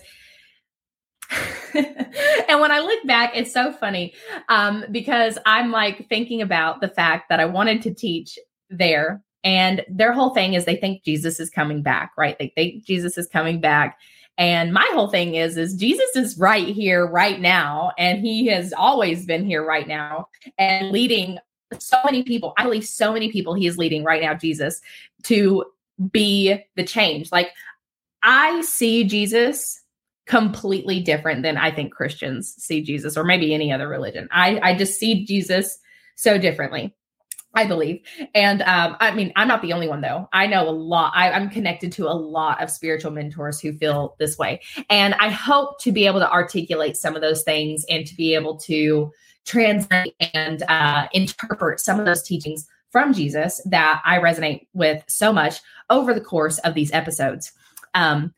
and 1.75 2.61
when 2.61 2.71
I 2.71 2.81
look 2.81 3.07
back, 3.07 3.33
it's 3.35 3.53
so 3.53 3.73
funny 3.73 4.13
um, 4.49 4.85
because 4.91 5.39
I'm 5.47 5.71
like 5.71 6.09
thinking 6.09 6.43
about 6.43 6.81
the 6.81 6.89
fact 6.89 7.29
that 7.29 7.41
I 7.41 7.47
wanted 7.47 7.83
to 7.83 7.95
teach 7.95 8.39
there. 8.69 9.23
And 9.45 9.85
their 9.89 10.13
whole 10.13 10.35
thing 10.35 10.55
is 10.55 10.65
they 10.65 10.77
think 10.77 11.05
Jesus 11.05 11.41
is 11.41 11.51
coming 11.51 11.83
back, 11.83 12.13
right? 12.17 12.37
They 12.39 12.53
think 12.55 12.85
Jesus 12.85 13.19
is 13.19 13.27
coming 13.27 13.61
back. 13.61 13.99
And 14.39 14.73
my 14.73 14.89
whole 14.93 15.09
thing 15.09 15.35
is, 15.35 15.57
is 15.57 15.75
Jesus 15.75 16.17
is 16.17 16.39
right 16.39 16.67
here, 16.67 17.07
right 17.07 17.41
now. 17.41 17.93
And 17.99 18.21
he 18.21 18.47
has 18.47 18.73
always 18.73 19.27
been 19.27 19.45
here 19.45 19.65
right 19.65 19.87
now 19.87 20.29
and 20.59 20.91
leading 20.91 21.39
so 21.79 21.99
many 22.05 22.23
people. 22.23 22.55
I 22.57 22.65
believe 22.65 22.85
so 22.85 23.13
many 23.13 23.31
people 23.31 23.55
he 23.55 23.67
is 23.67 23.79
leading 23.79 24.05
right 24.05 24.23
now, 24.23 24.35
Jesus, 24.35 24.81
to 25.25 25.65
be 26.11 26.59
the 26.77 26.85
change. 26.85 27.31
Like 27.31 27.51
I 28.23 28.63
see 28.63 29.05
Jesus 29.05 29.81
completely 30.27 31.01
different 31.01 31.43
than 31.43 31.57
I 31.57 31.71
think 31.71 31.93
Christians 31.93 32.55
see 32.57 32.83
Jesus 32.83 33.17
or 33.17 33.25
maybe 33.25 33.53
any 33.53 33.73
other 33.73 33.89
religion. 33.89 34.29
I, 34.31 34.59
I 34.63 34.77
just 34.77 34.99
see 34.99 35.25
Jesus 35.25 35.79
so 36.17 36.39
differently. 36.39 36.95
I 37.55 37.67
believe. 37.67 38.01
And 38.35 38.63
um, 38.63 38.97
I 39.01 39.15
mean, 39.15 39.33
I'm 39.37 39.49
not 39.49 39.63
the 39.63 39.73
only 39.73 39.89
one 39.89 40.01
though. 40.01 40.29
I 40.33 40.47
know 40.47 40.69
a 40.69 40.71
lot. 40.71 41.13
I, 41.15 41.31
I'm 41.31 41.51
connected 41.51 41.93
to 41.93 42.09
a 42.09 42.15
lot 42.15 42.63
of 42.63 42.71
spiritual 42.71 43.11
mentors 43.11 43.61
who 43.61 43.73
feel 43.75 44.17
this 44.19 44.39
way. 44.39 44.61
And 44.89 45.15
I 45.15 45.29
hope 45.29 45.79
to 45.81 45.93
be 45.93 46.07
able 46.07 46.21
to 46.21 46.31
articulate 46.31 46.97
some 46.97 47.15
of 47.15 47.21
those 47.21 47.43
things 47.43 47.85
and 47.91 48.07
to 48.07 48.17
be 48.17 48.35
able 48.35 48.57
to 48.61 49.13
translate 49.45 50.15
and 50.33 50.63
uh, 50.63 51.09
interpret 51.13 51.81
some 51.81 52.01
of 52.01 52.07
those 52.07 52.23
teachings 52.23 52.67
from 52.91 53.13
Jesus 53.13 53.61
that 53.67 54.03
I 54.05 54.19
resonate 54.19 54.67
with 54.73 55.03
so 55.09 55.33
much 55.33 55.61
over 55.91 56.15
the 56.15 56.21
course 56.21 56.59
of 56.59 56.75
these 56.75 56.93
episodes. 56.93 57.53
Um, 57.95 58.33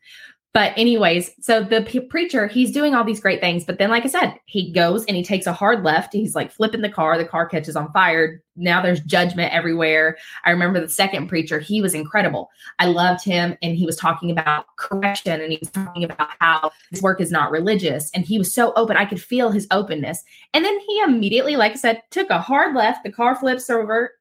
but 0.55 0.71
anyways, 0.77 1.31
so 1.41 1.65
the 1.65 1.81
p- 1.81 1.99
preacher, 1.99 2.47
he's 2.47 2.71
doing 2.71 2.95
all 2.95 3.03
these 3.03 3.19
great 3.19 3.41
things, 3.41 3.65
but 3.65 3.77
then 3.77 3.89
like 3.89 4.05
I 4.05 4.07
said, 4.07 4.39
he 4.45 4.71
goes 4.71 5.03
and 5.03 5.17
he 5.17 5.21
takes 5.21 5.47
a 5.47 5.51
hard 5.51 5.83
left. 5.83 6.13
He's 6.13 6.33
like 6.33 6.49
flipping 6.49 6.79
the 6.79 6.87
car, 6.87 7.17
the 7.17 7.25
car 7.25 7.45
catches 7.45 7.75
on 7.75 7.91
fire. 7.91 8.41
Now 8.55 8.81
there's 8.81 9.01
judgment 9.01 9.53
everywhere. 9.53 10.15
I 10.45 10.51
remember 10.51 10.79
the 10.79 10.87
second 10.87 11.27
preacher, 11.27 11.59
he 11.59 11.81
was 11.81 11.93
incredible. 11.93 12.51
I 12.79 12.85
loved 12.85 13.21
him 13.21 13.57
and 13.61 13.75
he 13.75 13.85
was 13.85 13.97
talking 13.97 14.31
about 14.31 14.65
correction 14.77 15.41
and 15.41 15.51
he 15.51 15.57
was 15.59 15.71
talking 15.71 16.05
about 16.05 16.29
how 16.39 16.71
this 16.89 17.01
work 17.01 17.19
is 17.19 17.31
not 17.31 17.51
religious 17.51 18.09
and 18.13 18.23
he 18.23 18.37
was 18.37 18.53
so 18.53 18.71
open. 18.77 18.95
I 18.95 19.03
could 19.03 19.21
feel 19.21 19.51
his 19.51 19.67
openness. 19.71 20.23
And 20.53 20.63
then 20.63 20.79
he 20.87 21.01
immediately 21.01 21.57
like 21.57 21.73
I 21.73 21.75
said, 21.75 22.01
took 22.11 22.29
a 22.29 22.39
hard 22.39 22.73
left, 22.73 23.03
the 23.03 23.11
car 23.11 23.35
flips 23.35 23.69
over, 23.69 24.13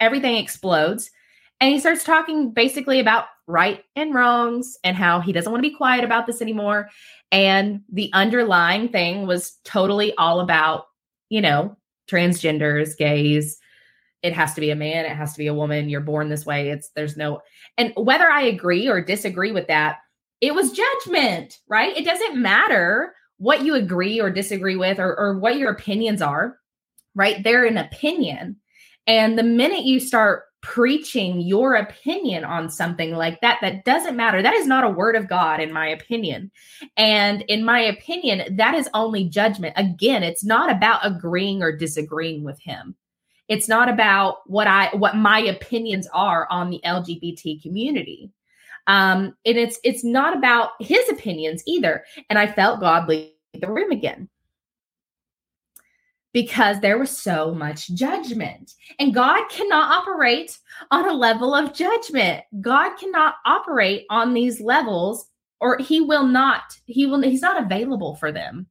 everything 0.00 0.36
explodes. 0.36 1.10
And 1.60 1.72
he 1.72 1.80
starts 1.80 2.04
talking 2.04 2.50
basically 2.52 3.00
about 3.00 3.26
right 3.46 3.84
and 3.94 4.14
wrongs 4.14 4.76
and 4.84 4.96
how 4.96 5.20
he 5.20 5.32
doesn't 5.32 5.50
want 5.50 5.62
to 5.62 5.68
be 5.68 5.74
quiet 5.74 6.04
about 6.04 6.26
this 6.26 6.42
anymore. 6.42 6.90
And 7.32 7.80
the 7.90 8.10
underlying 8.12 8.88
thing 8.88 9.26
was 9.26 9.58
totally 9.64 10.14
all 10.16 10.40
about, 10.40 10.86
you 11.28 11.40
know, 11.40 11.76
transgenders, 12.10 12.96
gays. 12.96 13.58
It 14.22 14.32
has 14.32 14.54
to 14.54 14.60
be 14.60 14.70
a 14.70 14.76
man, 14.76 15.04
it 15.04 15.16
has 15.16 15.32
to 15.32 15.38
be 15.38 15.46
a 15.46 15.54
woman. 15.54 15.88
You're 15.88 16.00
born 16.00 16.28
this 16.28 16.46
way. 16.46 16.70
It's 16.70 16.90
there's 16.96 17.16
no, 17.16 17.40
and 17.78 17.92
whether 17.96 18.26
I 18.26 18.42
agree 18.42 18.88
or 18.88 19.00
disagree 19.00 19.52
with 19.52 19.68
that, 19.68 19.98
it 20.40 20.54
was 20.54 20.72
judgment, 20.72 21.58
right? 21.68 21.96
It 21.96 22.04
doesn't 22.04 22.40
matter 22.40 23.14
what 23.38 23.62
you 23.62 23.74
agree 23.74 24.20
or 24.20 24.30
disagree 24.30 24.76
with 24.76 24.98
or, 24.98 25.18
or 25.18 25.38
what 25.38 25.56
your 25.56 25.70
opinions 25.70 26.22
are, 26.22 26.58
right? 27.14 27.42
They're 27.42 27.64
an 27.64 27.78
opinion. 27.78 28.56
And 29.06 29.38
the 29.38 29.42
minute 29.42 29.84
you 29.84 30.00
start 30.00 30.44
preaching 30.66 31.40
your 31.40 31.74
opinion 31.74 32.44
on 32.44 32.68
something 32.68 33.14
like 33.14 33.40
that 33.40 33.58
that 33.62 33.84
doesn't 33.84 34.16
matter. 34.16 34.42
That 34.42 34.54
is 34.54 34.66
not 34.66 34.82
a 34.82 34.90
word 34.90 35.14
of 35.14 35.28
god 35.28 35.60
in 35.60 35.72
my 35.72 35.86
opinion. 35.86 36.50
And 36.96 37.42
in 37.42 37.64
my 37.64 37.78
opinion 37.78 38.56
that 38.56 38.74
is 38.74 38.88
only 38.92 39.28
judgment. 39.28 39.74
Again 39.76 40.24
it's 40.24 40.44
not 40.44 40.68
about 40.68 41.06
agreeing 41.06 41.62
or 41.62 41.70
disagreeing 41.70 42.42
with 42.42 42.60
him. 42.60 42.96
It's 43.46 43.68
not 43.68 43.88
about 43.88 44.38
what 44.46 44.66
i 44.66 44.88
what 44.88 45.14
my 45.14 45.38
opinions 45.38 46.08
are 46.12 46.48
on 46.50 46.70
the 46.70 46.80
lgbt 46.84 47.62
community. 47.62 48.32
Um 48.88 49.36
and 49.46 49.56
it's 49.56 49.78
it's 49.84 50.02
not 50.02 50.36
about 50.36 50.70
his 50.80 51.08
opinions 51.08 51.62
either. 51.68 52.04
And 52.28 52.40
i 52.40 52.50
felt 52.50 52.80
god 52.80 53.08
leave 53.08 53.30
the 53.54 53.70
room 53.70 53.92
again 53.92 54.28
because 56.36 56.80
there 56.80 56.98
was 56.98 57.16
so 57.16 57.54
much 57.54 57.88
judgment. 57.94 58.74
And 58.98 59.14
God 59.14 59.48
cannot 59.48 59.90
operate 59.90 60.58
on 60.90 61.08
a 61.08 61.14
level 61.14 61.54
of 61.54 61.72
judgment. 61.72 62.44
God 62.60 62.94
cannot 62.98 63.36
operate 63.46 64.04
on 64.10 64.34
these 64.34 64.60
levels 64.60 65.30
or 65.62 65.78
he 65.78 66.02
will 66.02 66.26
not 66.26 66.78
he 66.84 67.06
will 67.06 67.22
he's 67.22 67.40
not 67.40 67.62
available 67.62 68.16
for 68.16 68.32
them. 68.32 68.66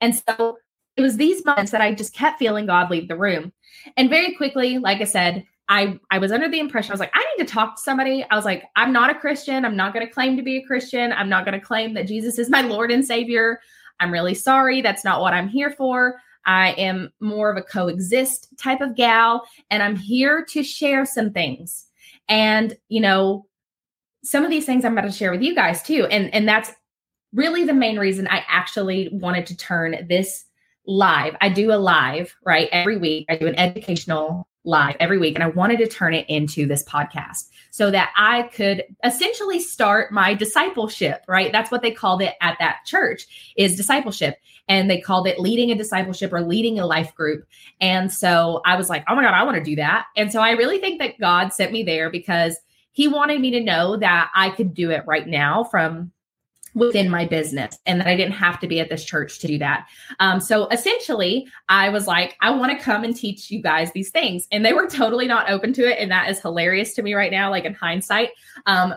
And 0.00 0.14
so 0.16 0.56
it 0.96 1.02
was 1.02 1.18
these 1.18 1.44
moments 1.44 1.72
that 1.72 1.82
I 1.82 1.92
just 1.92 2.14
kept 2.14 2.38
feeling 2.38 2.64
God 2.64 2.90
leave 2.90 3.06
the 3.06 3.18
room. 3.18 3.52
And 3.98 4.08
very 4.08 4.34
quickly, 4.36 4.78
like 4.78 5.02
I 5.02 5.04
said, 5.04 5.44
I 5.68 6.00
I 6.10 6.16
was 6.16 6.32
under 6.32 6.48
the 6.48 6.58
impression 6.58 6.92
I 6.92 6.94
was 6.94 7.00
like 7.00 7.12
I 7.12 7.34
need 7.36 7.46
to 7.46 7.52
talk 7.52 7.76
to 7.76 7.82
somebody. 7.82 8.24
I 8.30 8.34
was 8.34 8.46
like 8.46 8.64
I'm 8.76 8.94
not 8.94 9.10
a 9.10 9.20
Christian. 9.20 9.66
I'm 9.66 9.76
not 9.76 9.92
going 9.92 10.06
to 10.06 10.10
claim 10.10 10.38
to 10.38 10.42
be 10.42 10.56
a 10.56 10.66
Christian. 10.66 11.12
I'm 11.12 11.28
not 11.28 11.44
going 11.44 11.60
to 11.60 11.66
claim 11.66 11.92
that 11.92 12.08
Jesus 12.08 12.38
is 12.38 12.48
my 12.48 12.62
Lord 12.62 12.90
and 12.90 13.04
Savior. 13.04 13.60
I'm 14.00 14.10
really 14.10 14.34
sorry. 14.34 14.80
That's 14.80 15.04
not 15.04 15.20
what 15.20 15.34
I'm 15.34 15.48
here 15.48 15.70
for. 15.70 16.18
I 16.46 16.72
am 16.72 17.12
more 17.20 17.50
of 17.50 17.56
a 17.56 17.62
coexist 17.62 18.48
type 18.58 18.80
of 18.80 18.96
gal, 18.96 19.46
and 19.70 19.82
I'm 19.82 19.96
here 19.96 20.44
to 20.50 20.62
share 20.62 21.04
some 21.04 21.32
things. 21.32 21.86
And, 22.28 22.76
you 22.88 23.00
know, 23.00 23.46
some 24.24 24.44
of 24.44 24.50
these 24.50 24.66
things 24.66 24.84
I'm 24.84 24.92
about 24.92 25.10
to 25.10 25.12
share 25.12 25.32
with 25.32 25.42
you 25.42 25.54
guys 25.54 25.82
too. 25.82 26.06
And, 26.06 26.32
and 26.32 26.48
that's 26.48 26.70
really 27.32 27.64
the 27.64 27.74
main 27.74 27.98
reason 27.98 28.28
I 28.28 28.44
actually 28.48 29.08
wanted 29.12 29.46
to 29.46 29.56
turn 29.56 30.06
this 30.08 30.44
live. 30.86 31.36
I 31.40 31.48
do 31.48 31.72
a 31.72 31.74
live, 31.74 32.34
right? 32.44 32.68
Every 32.72 32.96
week, 32.96 33.26
I 33.28 33.36
do 33.36 33.46
an 33.46 33.58
educational 33.58 34.48
live 34.64 34.96
every 35.00 35.18
week 35.18 35.34
and 35.34 35.42
I 35.42 35.48
wanted 35.48 35.78
to 35.78 35.88
turn 35.88 36.14
it 36.14 36.24
into 36.28 36.66
this 36.66 36.84
podcast 36.84 37.48
so 37.72 37.90
that 37.90 38.12
I 38.18 38.42
could 38.54 38.84
essentially 39.02 39.58
start 39.58 40.12
my 40.12 40.34
discipleship, 40.34 41.22
right? 41.26 41.50
That's 41.50 41.70
what 41.70 41.80
they 41.80 41.90
called 41.90 42.20
it 42.20 42.34
at 42.42 42.58
that 42.60 42.80
church 42.84 43.54
is 43.56 43.76
discipleship 43.76 44.36
and 44.68 44.90
they 44.90 45.00
called 45.00 45.26
it 45.26 45.40
leading 45.40 45.70
a 45.70 45.74
discipleship 45.74 46.34
or 46.34 46.42
leading 46.42 46.78
a 46.78 46.86
life 46.86 47.14
group. 47.14 47.46
And 47.80 48.12
so 48.12 48.60
I 48.66 48.76
was 48.76 48.90
like, 48.90 49.04
"Oh 49.08 49.14
my 49.14 49.22
god, 49.22 49.32
I 49.32 49.42
want 49.44 49.56
to 49.56 49.64
do 49.64 49.76
that." 49.76 50.04
And 50.16 50.30
so 50.30 50.40
I 50.40 50.50
really 50.50 50.80
think 50.80 51.00
that 51.00 51.18
God 51.18 51.54
sent 51.54 51.72
me 51.72 51.82
there 51.82 52.10
because 52.10 52.58
he 52.92 53.08
wanted 53.08 53.40
me 53.40 53.50
to 53.52 53.60
know 53.60 53.96
that 53.96 54.30
I 54.34 54.50
could 54.50 54.74
do 54.74 54.90
it 54.90 55.04
right 55.06 55.26
now 55.26 55.64
from 55.64 56.12
within 56.74 57.10
my 57.10 57.26
business 57.26 57.78
and 57.86 58.00
that 58.00 58.06
I 58.06 58.16
didn't 58.16 58.32
have 58.32 58.58
to 58.60 58.66
be 58.66 58.80
at 58.80 58.88
this 58.88 59.04
church 59.04 59.38
to 59.40 59.46
do 59.46 59.58
that. 59.58 59.86
Um, 60.20 60.40
so 60.40 60.68
essentially, 60.68 61.46
I 61.68 61.90
was 61.90 62.06
like, 62.06 62.36
I 62.40 62.50
want 62.50 62.76
to 62.76 62.82
come 62.82 63.04
and 63.04 63.14
teach 63.14 63.50
you 63.50 63.60
guys 63.60 63.92
these 63.92 64.10
things. 64.10 64.48
And 64.50 64.64
they 64.64 64.72
were 64.72 64.86
totally 64.86 65.26
not 65.26 65.50
open 65.50 65.72
to 65.74 65.82
it. 65.82 65.98
And 65.98 66.10
that 66.10 66.30
is 66.30 66.40
hilarious 66.40 66.94
to 66.94 67.02
me 67.02 67.14
right 67.14 67.30
now, 67.30 67.50
like 67.50 67.64
in 67.64 67.74
hindsight. 67.74 68.30
Um, 68.66 68.94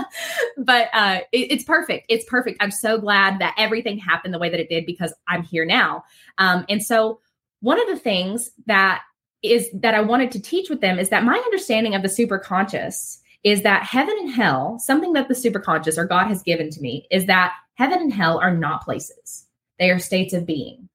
but 0.58 0.88
uh, 0.92 1.20
it, 1.32 1.52
it's 1.52 1.64
perfect. 1.64 2.06
It's 2.08 2.24
perfect. 2.24 2.58
I'm 2.60 2.70
so 2.70 2.98
glad 2.98 3.40
that 3.40 3.54
everything 3.58 3.98
happened 3.98 4.32
the 4.32 4.38
way 4.38 4.50
that 4.50 4.60
it 4.60 4.68
did 4.68 4.86
because 4.86 5.12
I'm 5.26 5.42
here 5.42 5.64
now. 5.64 6.04
Um, 6.38 6.64
and 6.68 6.82
so, 6.82 7.20
one 7.60 7.80
of 7.80 7.88
the 7.88 7.98
things 7.98 8.52
that 8.66 9.02
is 9.42 9.68
that 9.72 9.94
I 9.94 10.00
wanted 10.00 10.30
to 10.32 10.40
teach 10.40 10.70
with 10.70 10.80
them 10.80 10.98
is 10.98 11.08
that 11.08 11.24
my 11.24 11.36
understanding 11.36 11.96
of 11.96 12.02
the 12.02 12.08
super 12.08 12.38
conscious 12.38 13.20
is 13.44 13.62
that 13.62 13.84
heaven 13.84 14.16
and 14.18 14.30
hell, 14.30 14.78
something 14.78 15.12
that 15.12 15.28
the 15.28 15.34
superconscious 15.34 15.96
or 15.96 16.04
God 16.04 16.26
has 16.26 16.42
given 16.42 16.70
to 16.70 16.80
me, 16.80 17.06
is 17.10 17.26
that 17.26 17.54
heaven 17.74 18.00
and 18.00 18.12
hell 18.12 18.38
are 18.38 18.54
not 18.54 18.82
places. 18.82 19.46
They 19.78 19.90
are 19.90 19.98
states 19.98 20.34
of 20.34 20.46
being. 20.46 20.88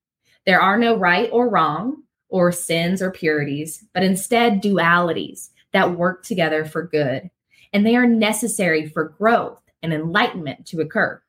There 0.46 0.60
are 0.62 0.78
no 0.78 0.98
right 0.98 1.30
or 1.32 1.50
wrong 1.50 2.04
or 2.28 2.52
sins 2.52 3.02
or 3.02 3.12
purities, 3.12 3.86
but 3.94 4.04
instead 4.04 4.62
dualities 4.62 5.50
that 5.72 5.98
work 5.98 6.24
together 6.26 6.66
for 6.66 6.84
good. 6.84 7.30
and 7.74 7.86
they 7.86 7.96
are 7.96 8.08
necessary 8.08 8.88
for 8.88 9.10
growth 9.10 9.60
and 9.82 9.94
enlightenment 9.94 10.66
to 10.68 10.80
occur. 10.80 11.22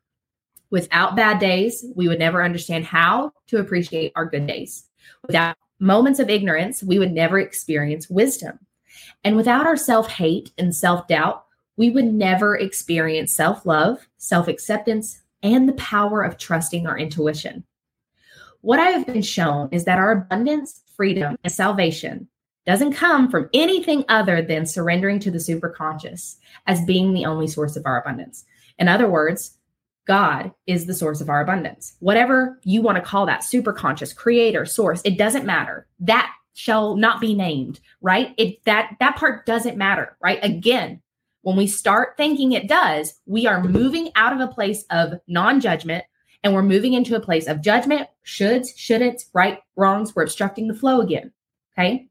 Without 0.71 1.17
bad 1.17 1.41
days, 1.41 1.85
we 1.97 2.07
would 2.07 2.19
never 2.19 2.45
understand 2.45 2.85
how 2.85 3.33
to 3.49 3.59
appreciate 3.59 4.13
our 4.15 4.27
good 4.27 4.47
days. 4.47 4.85
Without 5.27 5.57
moments 5.81 6.19
of 6.19 6.31
ignorance, 6.31 6.83
we 6.83 6.99
would 6.99 7.13
never 7.13 7.39
experience 7.39 8.11
wisdom. 8.11 8.59
And 9.25 9.37
without 9.37 9.67
our 9.67 9.77
self 9.77 10.11
hate 10.11 10.53
and 10.59 10.75
self 10.75 11.09
doubt, 11.09 11.45
we 11.77 11.91
would 11.91 12.07
never 12.07 12.57
experience 12.57 13.35
self 13.35 13.67
love, 13.67 14.07
self 14.17 14.49
acceptance, 14.49 15.21
and 15.43 15.69
the 15.69 15.75
power 15.75 16.23
of 16.23 16.39
trusting 16.39 16.87
our 16.87 16.99
intuition. 16.99 17.65
What 18.61 18.81
I 18.81 18.91
have 18.91 19.07
been 19.07 19.23
shown 19.23 19.69
is 19.73 19.85
that 19.85 19.99
our 19.99 20.13
abundance, 20.13 20.83
freedom, 20.97 21.37
and 21.45 21.53
salvation 21.53 22.29
doesn't 22.67 22.95
come 22.95 23.31
from 23.31 23.51
anything 23.53 24.05
other 24.09 24.41
than 24.41 24.65
surrendering 24.65 25.19
to 25.21 25.31
the 25.31 25.39
superconscious 25.39 26.37
as 26.67 26.85
being 26.87 27.13
the 27.13 27.27
only 27.27 27.47
source 27.47 27.77
of 27.77 27.85
our 27.85 28.01
abundance. 28.01 28.45
In 28.79 28.89
other 28.89 29.09
words, 29.09 29.59
God 30.07 30.53
is 30.67 30.87
the 30.87 30.95
source 30.95 31.21
of 31.21 31.29
our 31.29 31.41
abundance. 31.41 31.97
Whatever 32.01 32.59
you 32.65 32.83
want 32.83 32.97
to 32.97 33.03
call 33.03 33.27
that, 33.27 33.43
superconscious, 33.43 34.15
creator, 34.15 34.65
source, 34.67 35.03
it 35.05 35.19
doesn't 35.19 35.47
matter. 35.47 35.87
That 36.01 36.33
shall 36.55 36.97
not 36.97 37.21
be 37.21 37.35
named, 37.35 37.81
right? 38.01 38.35
It 38.39 38.65
that 38.65 38.97
that 39.01 39.17
part 39.17 39.45
doesn't 39.45 39.77
matter, 39.77 40.17
right? 40.23 40.39
Again, 40.43 41.01
when 41.43 41.57
we 41.57 41.67
start 41.67 42.17
thinking 42.17 42.53
it 42.53 42.69
does, 42.69 43.15
we 43.27 43.47
are 43.47 43.63
moving 43.63 44.11
out 44.17 44.33
of 44.33 44.41
a 44.41 44.53
place 44.53 44.85
of 44.91 45.15
non-judgment 45.29 46.05
and 46.43 46.55
we're 46.55 46.63
moving 46.63 46.95
into 46.95 47.17
a 47.17 47.21
place 47.21 47.47
of 47.47 47.61
judgment, 47.61 48.09
shoulds, 48.25 48.69
shouldn't, 48.77 49.25
right, 49.35 49.61
wrongs. 49.77 50.15
We're 50.15 50.23
obstructing 50.23 50.69
the 50.69 50.75
flow 50.75 51.01
again. 51.01 51.33
Okay. 51.77 52.07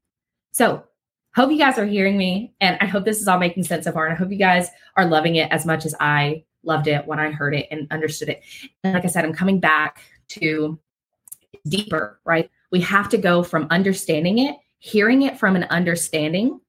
So 0.51 0.83
hope 1.35 1.51
you 1.51 1.57
guys 1.57 1.79
are 1.79 1.85
hearing 1.85 2.17
me. 2.17 2.53
And 2.61 2.77
I 2.81 2.85
hope 2.85 3.05
this 3.05 3.21
is 3.21 3.27
all 3.27 3.39
making 3.39 3.63
sense 3.63 3.85
so 3.85 3.91
far. 3.91 4.05
And 4.05 4.13
I 4.13 4.17
hope 4.17 4.31
you 4.31 4.37
guys 4.37 4.69
are 4.97 5.05
loving 5.05 5.35
it 5.35 5.51
as 5.51 5.65
much 5.65 5.85
as 5.85 5.95
I 5.99 6.43
loved 6.63 6.87
it 6.87 7.05
when 7.07 7.19
I 7.19 7.31
heard 7.31 7.55
it 7.55 7.67
and 7.71 7.87
understood 7.91 8.29
it. 8.29 8.43
And 8.83 8.93
like 8.93 9.03
I 9.05 9.07
said, 9.07 9.25
I'm 9.25 9.33
coming 9.33 9.59
back 9.59 10.01
to 10.29 10.79
deeper, 11.67 12.19
right? 12.25 12.49
We 12.73 12.81
have 12.81 13.07
to 13.09 13.17
go 13.17 13.43
from 13.43 13.67
understanding 13.69 14.39
it, 14.39 14.57
hearing 14.79 15.21
it 15.21 15.37
from 15.39 15.55
an 15.55 15.65
understanding, 15.65 16.59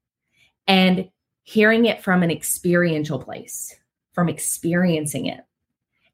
and 0.69 1.09
hearing 1.45 1.87
it 1.87 2.05
from 2.05 2.23
an 2.23 2.31
experiential 2.31 3.19
place, 3.19 3.75
from 4.13 4.29
experiencing 4.29 5.27
it. 5.27 5.41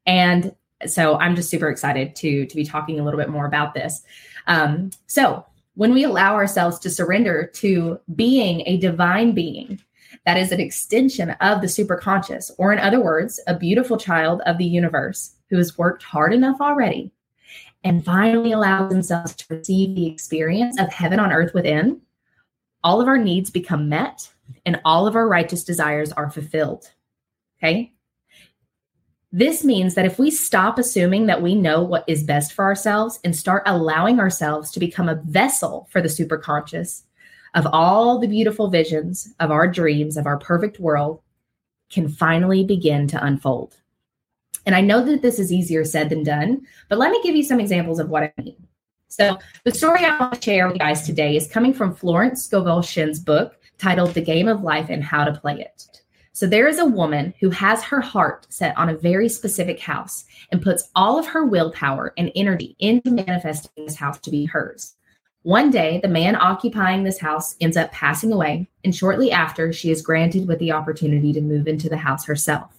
And 0.05 0.55
so 0.87 1.17
I'm 1.17 1.35
just 1.35 1.49
super 1.49 1.69
excited 1.69 2.15
to 2.15 2.45
to 2.45 2.55
be 2.55 2.63
talking 2.63 3.01
a 3.01 3.03
little 3.03 3.19
bit 3.19 3.29
more 3.29 3.45
about 3.45 3.73
this. 3.73 4.01
Um, 4.47 4.91
so 5.07 5.45
when 5.75 5.93
we 5.93 6.05
allow 6.05 6.35
ourselves 6.35 6.79
to 6.79 6.89
surrender 6.89 7.51
to 7.55 7.99
being 8.15 8.63
a 8.65 8.77
divine 8.77 9.33
being 9.33 9.77
that 10.25 10.37
is 10.37 10.53
an 10.53 10.61
extension 10.61 11.31
of 11.41 11.59
the 11.59 11.67
superconscious, 11.67 12.49
or 12.57 12.71
in 12.71 12.79
other 12.79 13.01
words, 13.01 13.41
a 13.47 13.57
beautiful 13.57 13.97
child 13.97 14.41
of 14.45 14.57
the 14.57 14.65
universe 14.65 15.35
who 15.49 15.57
has 15.57 15.77
worked 15.77 16.03
hard 16.03 16.33
enough 16.33 16.61
already 16.61 17.11
and 17.83 18.05
finally 18.05 18.51
allow 18.51 18.87
themselves 18.87 19.35
to 19.35 19.45
receive 19.49 19.95
the 19.95 20.07
experience 20.07 20.79
of 20.79 20.89
heaven 20.89 21.19
on 21.19 21.31
earth 21.31 21.53
within, 21.53 22.01
all 22.83 23.01
of 23.01 23.07
our 23.07 23.17
needs 23.17 23.49
become 23.49 23.89
met 23.89 24.31
and 24.65 24.79
all 24.85 25.07
of 25.07 25.15
our 25.15 25.27
righteous 25.27 25.63
desires 25.63 26.11
are 26.11 26.29
fulfilled. 26.29 26.91
Okay. 27.57 27.93
This 29.31 29.63
means 29.63 29.95
that 29.95 30.05
if 30.05 30.19
we 30.19 30.29
stop 30.29 30.77
assuming 30.77 31.27
that 31.27 31.41
we 31.41 31.55
know 31.55 31.81
what 31.81 32.03
is 32.07 32.23
best 32.23 32.53
for 32.53 32.65
ourselves 32.65 33.19
and 33.23 33.35
start 33.35 33.63
allowing 33.65 34.19
ourselves 34.19 34.71
to 34.71 34.79
become 34.79 35.07
a 35.07 35.21
vessel 35.25 35.87
for 35.89 36.01
the 36.01 36.09
superconscious 36.09 37.03
of 37.53 37.67
all 37.71 38.19
the 38.19 38.27
beautiful 38.27 38.69
visions 38.69 39.33
of 39.39 39.51
our 39.51 39.67
dreams 39.67 40.17
of 40.17 40.25
our 40.25 40.37
perfect 40.37 40.79
world 40.79 41.21
can 41.89 42.07
finally 42.09 42.63
begin 42.63 43.07
to 43.07 43.23
unfold. 43.23 43.77
And 44.65 44.75
I 44.75 44.81
know 44.81 45.03
that 45.03 45.21
this 45.21 45.39
is 45.39 45.51
easier 45.51 45.83
said 45.83 46.09
than 46.09 46.23
done, 46.23 46.65
but 46.89 46.99
let 46.99 47.11
me 47.11 47.21
give 47.23 47.35
you 47.35 47.43
some 47.43 47.59
examples 47.59 47.99
of 47.99 48.09
what 48.09 48.23
I 48.23 48.33
mean. 48.41 48.67
So, 49.07 49.37
the 49.65 49.73
story 49.73 50.05
I 50.05 50.17
want 50.17 50.35
to 50.35 50.41
share 50.41 50.67
with 50.67 50.75
you 50.75 50.79
guys 50.79 51.05
today 51.05 51.35
is 51.35 51.47
coming 51.47 51.73
from 51.73 51.93
Florence 51.93 52.45
Scovel 52.45 52.81
Shinn's 52.81 53.19
book 53.19 53.59
titled 53.77 54.13
The 54.13 54.21
Game 54.21 54.47
of 54.47 54.61
Life 54.61 54.89
and 54.89 55.03
How 55.03 55.25
to 55.25 55.33
Play 55.33 55.59
It. 55.59 56.01
So 56.33 56.47
there 56.47 56.67
is 56.67 56.79
a 56.79 56.85
woman 56.85 57.33
who 57.39 57.49
has 57.49 57.83
her 57.83 57.99
heart 57.99 58.47
set 58.49 58.77
on 58.77 58.89
a 58.89 58.97
very 58.97 59.27
specific 59.27 59.79
house 59.79 60.25
and 60.51 60.61
puts 60.61 60.89
all 60.95 61.19
of 61.19 61.27
her 61.27 61.45
willpower 61.45 62.13
and 62.17 62.31
energy 62.35 62.75
into 62.79 63.11
manifesting 63.11 63.85
this 63.85 63.97
house 63.97 64.19
to 64.21 64.31
be 64.31 64.45
hers. 64.45 64.95
One 65.43 65.71
day, 65.71 65.99
the 66.01 66.07
man 66.07 66.35
occupying 66.35 67.03
this 67.03 67.19
house 67.19 67.55
ends 67.59 67.75
up 67.75 67.91
passing 67.91 68.31
away, 68.31 68.69
and 68.83 68.95
shortly 68.95 69.31
after, 69.31 69.73
she 69.73 69.91
is 69.91 70.01
granted 70.01 70.47
with 70.47 70.59
the 70.59 70.71
opportunity 70.71 71.33
to 71.33 71.41
move 71.41 71.67
into 71.67 71.89
the 71.89 71.97
house 71.97 72.25
herself. 72.25 72.71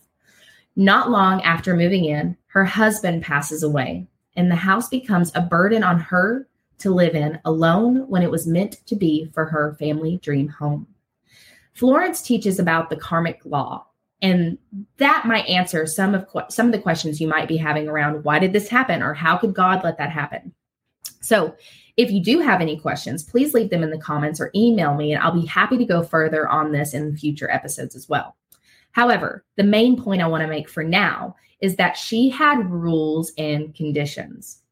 Not 0.76 1.10
long 1.10 1.42
after 1.42 1.76
moving 1.76 2.06
in, 2.06 2.36
her 2.46 2.64
husband 2.64 3.22
passes 3.22 3.62
away, 3.62 4.06
and 4.36 4.50
the 4.50 4.56
house 4.56 4.88
becomes 4.88 5.30
a 5.34 5.42
burden 5.42 5.82
on 5.82 5.98
her 6.00 6.48
to 6.78 6.90
live 6.90 7.14
in 7.14 7.38
alone 7.44 8.08
when 8.08 8.22
it 8.22 8.30
was 8.30 8.46
meant 8.46 8.84
to 8.86 8.96
be 8.96 9.30
for 9.34 9.44
her 9.44 9.76
family 9.78 10.18
dream 10.22 10.48
home. 10.48 10.86
Florence 11.74 12.22
teaches 12.22 12.58
about 12.58 12.90
the 12.90 12.96
karmic 12.96 13.40
law, 13.44 13.86
and 14.20 14.58
that 14.96 15.26
might 15.26 15.46
answer 15.46 15.86
some 15.86 16.14
of 16.14 16.26
some 16.48 16.66
of 16.66 16.72
the 16.72 16.78
questions 16.78 17.20
you 17.20 17.28
might 17.28 17.48
be 17.48 17.56
having 17.56 17.88
around 17.88 18.24
why 18.24 18.38
did 18.38 18.52
this 18.52 18.68
happen 18.68 19.02
or 19.02 19.14
how 19.14 19.36
could 19.36 19.54
God 19.54 19.84
let 19.84 19.98
that 19.98 20.10
happen. 20.10 20.52
So, 21.20 21.54
if 21.96 22.10
you 22.10 22.22
do 22.22 22.40
have 22.40 22.60
any 22.60 22.78
questions, 22.78 23.22
please 23.22 23.54
leave 23.54 23.70
them 23.70 23.82
in 23.82 23.90
the 23.90 23.98
comments 23.98 24.40
or 24.40 24.50
email 24.54 24.94
me, 24.94 25.12
and 25.12 25.22
I'll 25.22 25.38
be 25.38 25.46
happy 25.46 25.76
to 25.76 25.84
go 25.84 26.02
further 26.02 26.48
on 26.48 26.72
this 26.72 26.94
in 26.94 27.16
future 27.16 27.50
episodes 27.50 27.94
as 27.94 28.08
well. 28.08 28.36
However, 28.92 29.44
the 29.56 29.64
main 29.64 30.00
point 30.00 30.22
I 30.22 30.28
want 30.28 30.42
to 30.42 30.48
make 30.48 30.68
for 30.68 30.84
now 30.84 31.36
is 31.60 31.76
that 31.76 31.96
she 31.96 32.28
had 32.28 32.70
rules 32.70 33.32
and 33.38 33.74
conditions. 33.74 34.62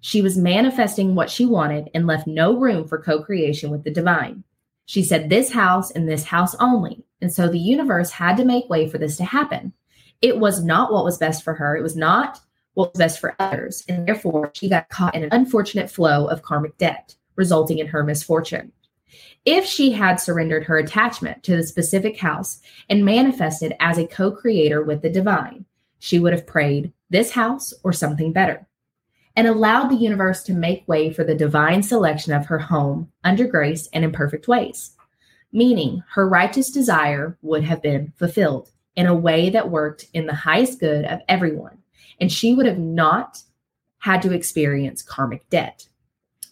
She 0.00 0.20
was 0.20 0.36
manifesting 0.36 1.14
what 1.14 1.30
she 1.30 1.46
wanted 1.46 1.88
and 1.94 2.06
left 2.06 2.26
no 2.26 2.56
room 2.56 2.88
for 2.88 2.98
co 2.98 3.22
creation 3.22 3.70
with 3.70 3.84
the 3.84 3.90
divine. 3.90 4.42
She 4.86 5.02
said, 5.02 5.30
This 5.30 5.52
house 5.52 5.92
and 5.92 6.08
this 6.08 6.24
house 6.24 6.56
only. 6.56 7.04
And 7.20 7.32
so 7.32 7.48
the 7.48 7.58
universe 7.58 8.10
had 8.10 8.36
to 8.38 8.44
make 8.44 8.68
way 8.68 8.88
for 8.88 8.98
this 8.98 9.16
to 9.18 9.24
happen. 9.24 9.72
It 10.20 10.38
was 10.38 10.64
not 10.64 10.92
what 10.92 11.04
was 11.04 11.18
best 11.18 11.44
for 11.44 11.54
her. 11.54 11.76
It 11.76 11.82
was 11.82 11.96
not 11.96 12.40
what 12.74 12.92
was 12.92 12.98
best 12.98 13.20
for 13.20 13.36
others. 13.38 13.84
And 13.88 14.06
therefore, 14.06 14.50
she 14.54 14.68
got 14.68 14.88
caught 14.88 15.14
in 15.14 15.22
an 15.22 15.28
unfortunate 15.32 15.90
flow 15.90 16.26
of 16.26 16.42
karmic 16.42 16.76
debt, 16.78 17.14
resulting 17.36 17.78
in 17.78 17.86
her 17.86 18.02
misfortune. 18.02 18.72
If 19.44 19.64
she 19.64 19.92
had 19.92 20.16
surrendered 20.16 20.64
her 20.64 20.78
attachment 20.78 21.42
to 21.44 21.56
the 21.56 21.66
specific 21.66 22.18
house 22.18 22.60
and 22.88 23.04
manifested 23.04 23.74
as 23.80 23.98
a 23.98 24.06
co 24.06 24.30
creator 24.30 24.82
with 24.82 25.02
the 25.02 25.10
divine, 25.10 25.64
she 25.98 26.18
would 26.18 26.32
have 26.32 26.46
prayed, 26.46 26.92
This 27.10 27.32
house 27.32 27.72
or 27.82 27.92
something 27.92 28.32
better 28.32 28.66
and 29.36 29.46
allowed 29.46 29.88
the 29.88 29.96
universe 29.96 30.42
to 30.44 30.52
make 30.52 30.86
way 30.86 31.12
for 31.12 31.24
the 31.24 31.34
divine 31.34 31.82
selection 31.82 32.32
of 32.32 32.46
her 32.46 32.58
home 32.58 33.10
under 33.24 33.46
grace 33.46 33.88
and 33.92 34.04
in 34.04 34.12
perfect 34.12 34.46
ways, 34.46 34.92
meaning 35.52 36.02
her 36.10 36.28
righteous 36.28 36.70
desire 36.70 37.36
would 37.42 37.64
have 37.64 37.82
been 37.82 38.12
fulfilled 38.16 38.70
in 38.94 39.06
a 39.06 39.14
way 39.14 39.48
that 39.50 39.70
worked 39.70 40.06
in 40.12 40.26
the 40.26 40.34
highest 40.34 40.80
good 40.80 41.04
of 41.06 41.20
everyone, 41.28 41.78
and 42.20 42.30
she 42.30 42.54
would 42.54 42.66
have 42.66 42.78
not 42.78 43.42
had 43.98 44.20
to 44.20 44.32
experience 44.32 45.02
karmic 45.02 45.48
debt. 45.48 45.86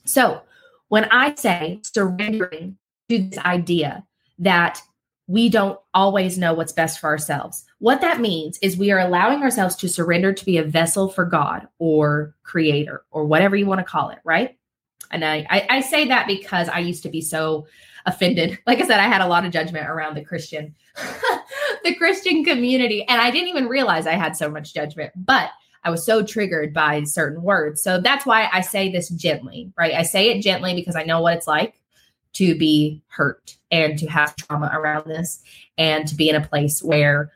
So, 0.06 0.42
when 0.90 1.04
I 1.06 1.34
say 1.36 1.80
surrendering 1.82 2.76
to 3.08 3.18
this 3.18 3.38
idea 3.38 4.04
that 4.40 4.82
we 5.28 5.48
don't 5.48 5.78
always 5.94 6.36
know 6.36 6.52
what's 6.52 6.72
best 6.72 6.98
for 6.98 7.06
ourselves. 7.06 7.64
What 7.78 8.00
that 8.00 8.20
means 8.20 8.58
is 8.58 8.76
we 8.76 8.90
are 8.90 8.98
allowing 8.98 9.42
ourselves 9.42 9.76
to 9.76 9.88
surrender 9.88 10.32
to 10.32 10.44
be 10.44 10.58
a 10.58 10.64
vessel 10.64 11.08
for 11.08 11.24
God 11.24 11.68
or 11.78 12.34
creator 12.42 13.04
or 13.12 13.24
whatever 13.24 13.54
you 13.54 13.66
want 13.66 13.78
to 13.78 13.84
call 13.84 14.10
it, 14.10 14.18
right? 14.24 14.58
And 15.12 15.24
I, 15.24 15.46
I, 15.48 15.66
I 15.70 15.80
say 15.80 16.08
that 16.08 16.26
because 16.26 16.68
I 16.68 16.80
used 16.80 17.04
to 17.04 17.08
be 17.08 17.20
so 17.20 17.66
offended. 18.04 18.58
Like 18.66 18.80
I 18.80 18.86
said, 18.86 18.98
I 18.98 19.06
had 19.06 19.20
a 19.20 19.28
lot 19.28 19.46
of 19.46 19.52
judgment 19.52 19.88
around 19.88 20.16
the 20.16 20.24
Christian, 20.24 20.74
the 21.84 21.94
Christian 21.94 22.44
community. 22.44 23.04
And 23.06 23.20
I 23.20 23.30
didn't 23.30 23.48
even 23.48 23.68
realize 23.68 24.08
I 24.08 24.14
had 24.14 24.36
so 24.36 24.50
much 24.50 24.74
judgment, 24.74 25.12
but 25.14 25.50
I 25.82 25.90
was 25.90 26.04
so 26.04 26.22
triggered 26.22 26.74
by 26.74 27.02
certain 27.04 27.42
words. 27.42 27.82
So 27.82 28.00
that's 28.00 28.26
why 28.26 28.48
I 28.52 28.60
say 28.60 28.90
this 28.90 29.08
gently, 29.08 29.72
right? 29.78 29.94
I 29.94 30.02
say 30.02 30.30
it 30.30 30.42
gently 30.42 30.74
because 30.74 30.96
I 30.96 31.04
know 31.04 31.22
what 31.22 31.36
it's 31.36 31.46
like 31.46 31.80
to 32.34 32.56
be 32.56 33.02
hurt 33.08 33.56
and 33.70 33.98
to 33.98 34.06
have 34.06 34.36
trauma 34.36 34.70
around 34.72 35.06
this 35.06 35.40
and 35.78 36.06
to 36.06 36.14
be 36.14 36.28
in 36.28 36.36
a 36.36 36.46
place 36.46 36.82
where 36.82 37.32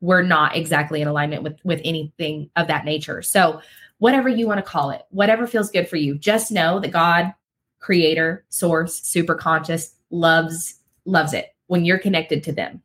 we're 0.00 0.22
not 0.22 0.56
exactly 0.56 1.00
in 1.00 1.08
alignment 1.08 1.42
with 1.42 1.58
with 1.64 1.80
anything 1.84 2.50
of 2.56 2.66
that 2.66 2.84
nature. 2.84 3.22
So 3.22 3.60
whatever 3.98 4.28
you 4.28 4.46
want 4.46 4.58
to 4.58 4.70
call 4.70 4.90
it, 4.90 5.02
whatever 5.10 5.46
feels 5.46 5.70
good 5.70 5.88
for 5.88 5.96
you, 5.96 6.18
just 6.18 6.52
know 6.52 6.78
that 6.80 6.90
God, 6.90 7.32
creator, 7.78 8.44
source, 8.50 9.00
super 9.00 9.34
conscious 9.34 9.94
loves 10.10 10.74
loves 11.06 11.32
it 11.32 11.54
when 11.68 11.84
you're 11.84 11.98
connected 11.98 12.42
to 12.44 12.52
them. 12.52 12.82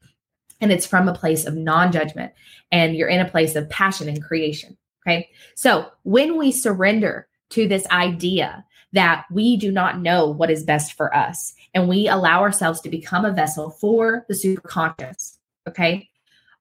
And 0.61 0.71
it's 0.71 0.85
from 0.85 1.07
a 1.07 1.13
place 1.13 1.45
of 1.45 1.55
non-judgment 1.55 2.33
and 2.71 2.95
you're 2.95 3.09
in 3.09 3.21
a 3.21 3.29
place 3.29 3.55
of 3.55 3.69
passion 3.69 4.09
and 4.09 4.23
creation, 4.23 4.77
okay? 5.01 5.29
So, 5.55 5.91
when 6.03 6.38
we 6.38 6.51
surrender 6.51 7.27
to 7.51 7.67
this 7.67 7.85
idea 7.88 8.65
that 8.93 9.25
we 9.31 9.57
do 9.57 9.71
not 9.71 9.99
know 9.99 10.27
what 10.27 10.49
is 10.49 10.63
best 10.63 10.93
for 10.93 11.15
us 11.15 11.53
and 11.73 11.88
we 11.88 12.07
allow 12.07 12.41
ourselves 12.41 12.81
to 12.81 12.89
become 12.89 13.25
a 13.25 13.31
vessel 13.31 13.69
for 13.69 14.25
the 14.27 14.33
superconscious 14.33 15.39
Okay. 15.69 16.09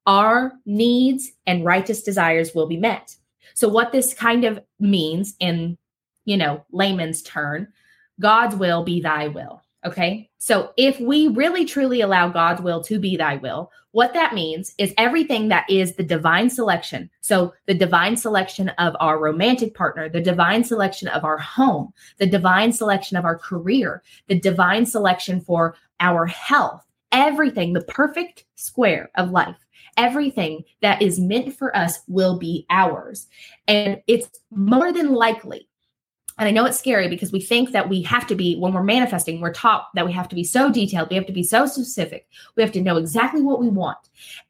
Our 0.07 0.53
needs 0.67 1.31
and 1.47 1.65
righteous 1.65 2.03
desires 2.03 2.55
will 2.55 2.67
be 2.67 2.77
met. 2.77 3.17
So, 3.55 3.69
what 3.69 3.93
this 3.93 4.15
kind 4.15 4.45
of 4.45 4.61
means 4.79 5.35
in, 5.41 5.79
you 6.25 6.37
know, 6.37 6.65
layman's 6.71 7.23
turn, 7.23 7.69
God's 8.21 8.57
will 8.57 8.85
be 8.85 9.01
thy 9.01 9.29
will. 9.29 9.63
Okay. 9.89 10.29
So 10.37 10.75
if 10.77 11.01
we 11.01 11.29
really 11.29 11.65
truly 11.65 12.03
allow 12.03 12.29
God's 12.29 12.61
will 12.61 12.85
to 12.85 12.99
be 12.99 13.17
thy 13.17 13.37
will, 13.37 13.73
what 13.93 14.13
that 14.13 14.35
means 14.35 14.75
is 14.77 14.93
everything 14.99 15.49
that 15.49 15.65
is 15.71 15.95
the 15.95 16.03
divine 16.03 16.51
selection. 16.51 17.09
So 17.23 17.55
the 17.65 17.73
divine 17.73 18.15
selection 18.15 18.69
of 18.77 18.95
our 19.01 19.19
romantic 19.19 19.75
partner, 19.75 20.11
the 20.11 20.21
divine 20.21 20.63
selection 20.63 21.09
of 21.09 21.25
our 21.25 21.39
home, 21.39 21.95
the 22.19 22.27
divine 22.27 22.71
selection 22.71 23.17
of 23.17 23.25
our 23.25 23.39
career, 23.39 24.03
the 24.27 24.39
divine 24.39 24.85
selection 24.85 25.41
for 25.41 25.75
our 26.01 26.27
health, 26.27 26.85
everything, 27.11 27.73
the 27.73 27.81
perfect 27.81 28.45
square 28.57 29.11
of 29.15 29.31
life. 29.31 29.57
Everything 29.97 30.65
that 30.83 31.01
is 31.01 31.19
meant 31.19 31.57
for 31.57 31.75
us 31.75 32.01
will 32.09 32.39
be 32.39 32.67
ours. 32.69 33.27
And 33.67 34.03
it's 34.07 34.29
more 34.51 34.93
than 34.93 35.15
likely 35.15 35.68
and 36.39 36.49
I 36.49 36.53
know 36.53 36.65
it's 36.65 36.79
scary 36.79 37.09
because 37.09 37.33
we 37.33 37.41
think 37.41 37.73
that 37.73 37.89
we 37.89 38.03
have 38.03 38.27
to 38.29 38.35
be, 38.35 38.57
when 38.57 38.73
we're 38.73 38.83
manifesting, 38.83 39.41
we're 39.41 39.53
taught 39.53 39.89
that 39.95 40.07
we 40.07 40.13
have 40.13 40.29
to 40.29 40.37
be 40.37 40.45
so 40.45 40.71
detailed, 40.71 41.11
we 41.11 41.17
have 41.17 41.27
to 41.27 41.33
be 41.33 41.43
so 41.43 41.67
specific, 41.67 42.29
we 42.57 42.63
have 42.63 42.73
to 42.73 42.81
know 42.81 42.97
exactly 42.97 43.43
what 43.43 43.61
we 43.61 43.69
want. 43.69 43.99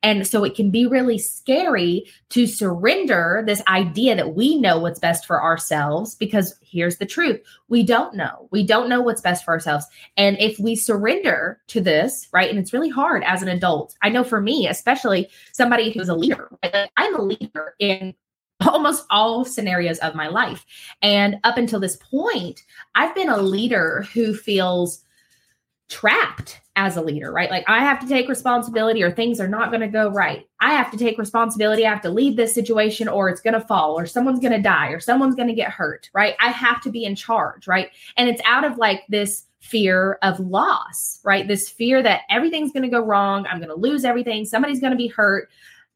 And 0.02 0.26
so 0.26 0.44
it 0.44 0.54
can 0.54 0.70
be 0.70 0.86
really 0.86 1.18
scary 1.18 2.04
to 2.30 2.46
surrender 2.46 3.42
this 3.46 3.62
idea 3.68 4.16
that 4.16 4.34
we 4.34 4.60
know 4.60 4.78
what's 4.78 4.98
best 4.98 5.26
for 5.26 5.42
ourselves 5.42 6.14
because 6.14 6.54
here's 6.62 6.98
the 6.98 7.06
truth 7.06 7.40
we 7.68 7.82
don't 7.82 8.14
know. 8.14 8.48
We 8.50 8.66
don't 8.66 8.88
know 8.88 9.02
what's 9.02 9.20
best 9.20 9.44
for 9.44 9.52
ourselves. 9.52 9.86
And 10.16 10.38
if 10.38 10.58
we 10.58 10.74
surrender 10.74 11.60
to 11.68 11.80
this, 11.80 12.28
right, 12.32 12.48
and 12.48 12.58
it's 12.58 12.72
really 12.72 12.88
hard 12.88 13.22
as 13.24 13.42
an 13.42 13.48
adult, 13.48 13.94
I 14.02 14.08
know 14.08 14.24
for 14.24 14.40
me, 14.40 14.68
especially 14.68 15.28
somebody 15.52 15.90
who's 15.90 16.08
a 16.08 16.14
leader, 16.14 16.48
right? 16.62 16.90
I'm 16.96 17.14
a 17.14 17.22
leader 17.22 17.74
in 17.78 18.14
almost 18.66 19.06
all 19.10 19.44
scenarios 19.44 19.98
of 19.98 20.14
my 20.14 20.28
life. 20.28 20.64
And 21.02 21.36
up 21.44 21.58
until 21.58 21.80
this 21.80 21.96
point, 21.96 22.62
I've 22.94 23.14
been 23.14 23.28
a 23.28 23.38
leader 23.38 24.06
who 24.12 24.34
feels 24.34 25.04
trapped 25.88 26.60
as 26.76 26.96
a 26.96 27.02
leader, 27.02 27.32
right? 27.32 27.50
Like 27.50 27.64
I 27.66 27.80
have 27.80 27.98
to 28.00 28.06
take 28.06 28.28
responsibility 28.28 29.02
or 29.02 29.10
things 29.10 29.40
are 29.40 29.48
not 29.48 29.70
going 29.70 29.80
to 29.80 29.88
go 29.88 30.10
right. 30.10 30.46
I 30.60 30.74
have 30.74 30.90
to 30.90 30.98
take 30.98 31.18
responsibility. 31.18 31.86
I 31.86 31.90
have 31.90 32.02
to 32.02 32.10
lead 32.10 32.36
this 32.36 32.54
situation 32.54 33.08
or 33.08 33.28
it's 33.28 33.40
going 33.40 33.54
to 33.54 33.60
fall 33.60 33.98
or 33.98 34.06
someone's 34.06 34.38
going 34.38 34.52
to 34.52 34.60
die 34.60 34.88
or 34.88 35.00
someone's 35.00 35.34
going 35.34 35.48
to 35.48 35.54
get 35.54 35.70
hurt, 35.70 36.10
right? 36.12 36.36
I 36.40 36.50
have 36.50 36.80
to 36.82 36.90
be 36.90 37.04
in 37.04 37.16
charge, 37.16 37.66
right? 37.66 37.88
And 38.16 38.28
it's 38.28 38.42
out 38.44 38.64
of 38.64 38.76
like 38.76 39.02
this 39.08 39.44
fear 39.60 40.18
of 40.22 40.38
loss, 40.40 41.20
right? 41.24 41.48
This 41.48 41.68
fear 41.68 42.02
that 42.02 42.22
everything's 42.30 42.72
going 42.72 42.84
to 42.84 42.88
go 42.88 43.00
wrong. 43.00 43.46
I'm 43.46 43.58
going 43.58 43.70
to 43.70 43.74
lose 43.74 44.04
everything. 44.04 44.44
Somebody's 44.44 44.80
going 44.80 44.92
to 44.92 44.96
be 44.96 45.08
hurt 45.08 45.48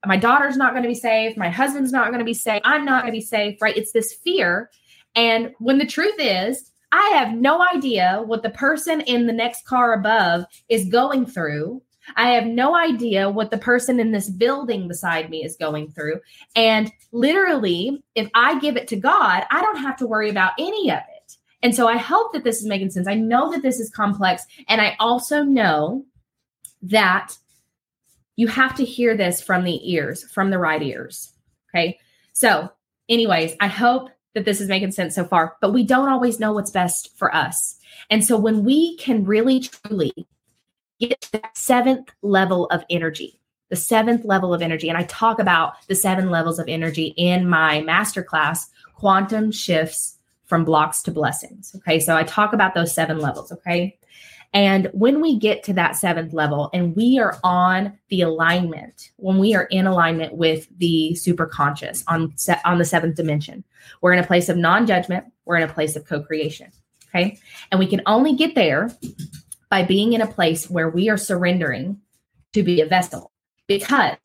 my 0.07 0.17
daughter's 0.17 0.57
not 0.57 0.73
going 0.73 0.83
to 0.83 0.89
be 0.89 0.95
safe, 0.95 1.37
my 1.37 1.49
husband's 1.49 1.93
not 1.93 2.09
going 2.09 2.19
to 2.19 2.25
be 2.25 2.35
safe, 2.35 2.61
I'm 2.65 2.85
not 2.85 3.03
going 3.03 3.13
to 3.13 3.19
be 3.19 3.25
safe, 3.25 3.61
right? 3.61 3.77
It's 3.77 3.93
this 3.93 4.13
fear. 4.13 4.71
And 5.15 5.53
when 5.59 5.79
the 5.79 5.87
truth 5.87 6.17
is, 6.19 6.71
I 6.91 7.09
have 7.15 7.35
no 7.35 7.65
idea 7.75 8.23
what 8.25 8.43
the 8.43 8.51
person 8.51 9.01
in 9.03 9.27
the 9.27 9.33
next 9.33 9.65
car 9.65 9.95
above 9.95 10.45
is 10.69 10.87
going 10.87 11.27
through. 11.27 11.83
I 12.17 12.31
have 12.31 12.47
no 12.47 12.77
idea 12.77 13.31
what 13.31 13.51
the 13.51 13.59
person 13.59 14.01
in 14.01 14.13
this 14.13 14.29
building 14.29 14.89
beside 14.89 15.31
me 15.31 15.45
is 15.45 15.57
going 15.57 15.91
through. 15.93 16.21
And 16.57 16.93
literally, 17.13 18.03
if 18.15 18.29
I 18.35 18.59
give 18.59 18.77
it 18.77 18.89
to 18.89 18.97
God, 18.97 19.45
I 19.51 19.63
don't 19.63 19.79
have 19.79 19.97
to 19.99 20.07
worry 20.07 20.29
about 20.29 20.53
any 20.59 20.91
of 20.91 20.99
it. 20.99 21.37
And 21.63 21.75
so 21.75 21.87
I 21.87 21.97
hope 21.97 22.33
that 22.33 22.45
this 22.45 22.61
is 22.61 22.67
making 22.67 22.91
sense. 22.91 23.07
I 23.07 23.15
know 23.15 23.53
that 23.53 23.63
this 23.63 23.79
is 23.79 23.89
complex. 23.91 24.45
And 24.69 24.81
I 24.81 24.97
also 24.99 25.45
know 25.45 26.05
that 26.83 27.37
you 28.37 28.47
have 28.49 28.75
to 28.77 28.85
hear 28.85 29.17
this 29.17 29.41
from 29.41 29.65
the 29.65 29.81
ears, 29.93 30.25
from 30.33 30.51
the 30.51 30.59
right 30.59 30.83
ears. 30.83 31.33
Okay. 31.75 31.99
So, 32.33 32.71
anyways, 33.09 33.55
I 33.61 33.69
hope 33.69 34.11
that 34.35 34.45
this 34.45 34.61
is 34.61 34.69
making 34.69 34.93
sense 34.93 35.15
so 35.15 35.25
far, 35.25 35.57
but 35.61 35.73
we 35.73 35.85
don't 35.85 36.09
always 36.09 36.41
know 36.41 36.53
what's 36.53 36.71
best 36.71 37.17
for 37.17 37.35
us. 37.35 37.77
And 38.11 38.25
so, 38.25 38.37
when 38.37 38.65
we 38.65 38.97
can 38.97 39.25
really 39.25 39.61
truly 39.61 40.13
get 41.01 41.21
to 41.21 41.33
that 41.33 41.57
seventh 41.57 42.11
level 42.23 42.67
of 42.67 42.85
energy, 42.89 43.39
the 43.69 43.77
seventh 43.77 44.25
level 44.25 44.55
of 44.55 44.63
energy, 44.63 44.89
and 44.89 44.99
I 44.99 45.05
talk 45.05 45.39
about 45.39 45.75
the 45.89 45.95
seven 45.95 46.31
levels 46.31 46.59
of 46.59 46.69
energy 46.69 47.15
in 47.17 47.49
my 47.49 47.83
masterclass, 47.83 48.67
Quantum 48.95 49.51
Shifts 49.51 50.19
from 50.45 50.65
Blocks 50.65 51.03
to 51.03 51.11
Blessings. 51.11 51.75
Okay. 51.77 52.01
So, 52.01 52.17
I 52.17 52.25
talk 52.25 52.55
about 52.55 52.75
those 52.75 52.95
seven 52.95 53.19
levels. 53.19 53.53
Okay. 53.53 53.99
And 54.55 54.91
when 54.93 55.23
we 55.23 55.39
get 55.39 55.63
to 55.65 55.73
that 55.75 55.97
seventh 55.97 56.35
level 56.35 56.69
and 56.75 56.95
we 56.95 57.19
are 57.19 57.39
on 57.43 57.99
the 58.09 58.21
alignment, 58.21 59.11
when 59.17 59.39
we 59.39 59.55
are 59.55 59.65
in 59.65 59.87
alignment 59.87 60.35
with 60.35 60.69
the 60.77 61.15
super 61.15 61.47
conscious 61.47 62.05
on, 62.07 62.35
on 62.65 62.79
the 62.79 62.85
seventh 62.85 63.17
dimension, 63.17 63.65
we're 64.03 64.13
in 64.13 64.23
a 64.23 64.27
place 64.27 64.51
of 64.51 64.59
non 64.59 64.87
judgment, 64.87 65.25
we're 65.47 65.57
in 65.57 65.63
a 65.63 65.73
place 65.73 65.97
of 65.97 66.05
co 66.07 66.23
creation. 66.23 66.71
Okay. 67.09 67.39
And 67.71 67.79
we 67.79 67.87
can 67.87 68.03
only 68.07 68.35
get 68.35 68.55
there 68.55 68.91
by 69.71 69.83
being 69.83 70.13
in 70.13 70.21
a 70.21 70.27
place 70.27 70.69
where 70.69 70.91
we 70.91 71.09
are 71.09 71.17
surrendering 71.17 72.01
to 72.53 72.63
be 72.63 72.81
a 72.81 72.87
vessel. 72.87 73.33
Because 73.67 74.17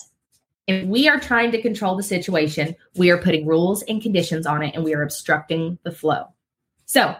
if 0.68 0.86
we 0.86 1.08
are 1.08 1.20
trying 1.20 1.52
to 1.52 1.62
control 1.62 1.96
the 1.96 2.04
situation, 2.04 2.76
we 2.96 3.10
are 3.10 3.18
putting 3.18 3.46
rules 3.46 3.82
and 3.84 4.02
conditions 4.02 4.46
on 4.46 4.64
it 4.64 4.76
and 4.76 4.84
we 4.84 4.94
are 4.94 5.04
obstructing 5.04 5.80
the 5.84 5.92
flow. 5.92 6.26
So, 6.86 7.16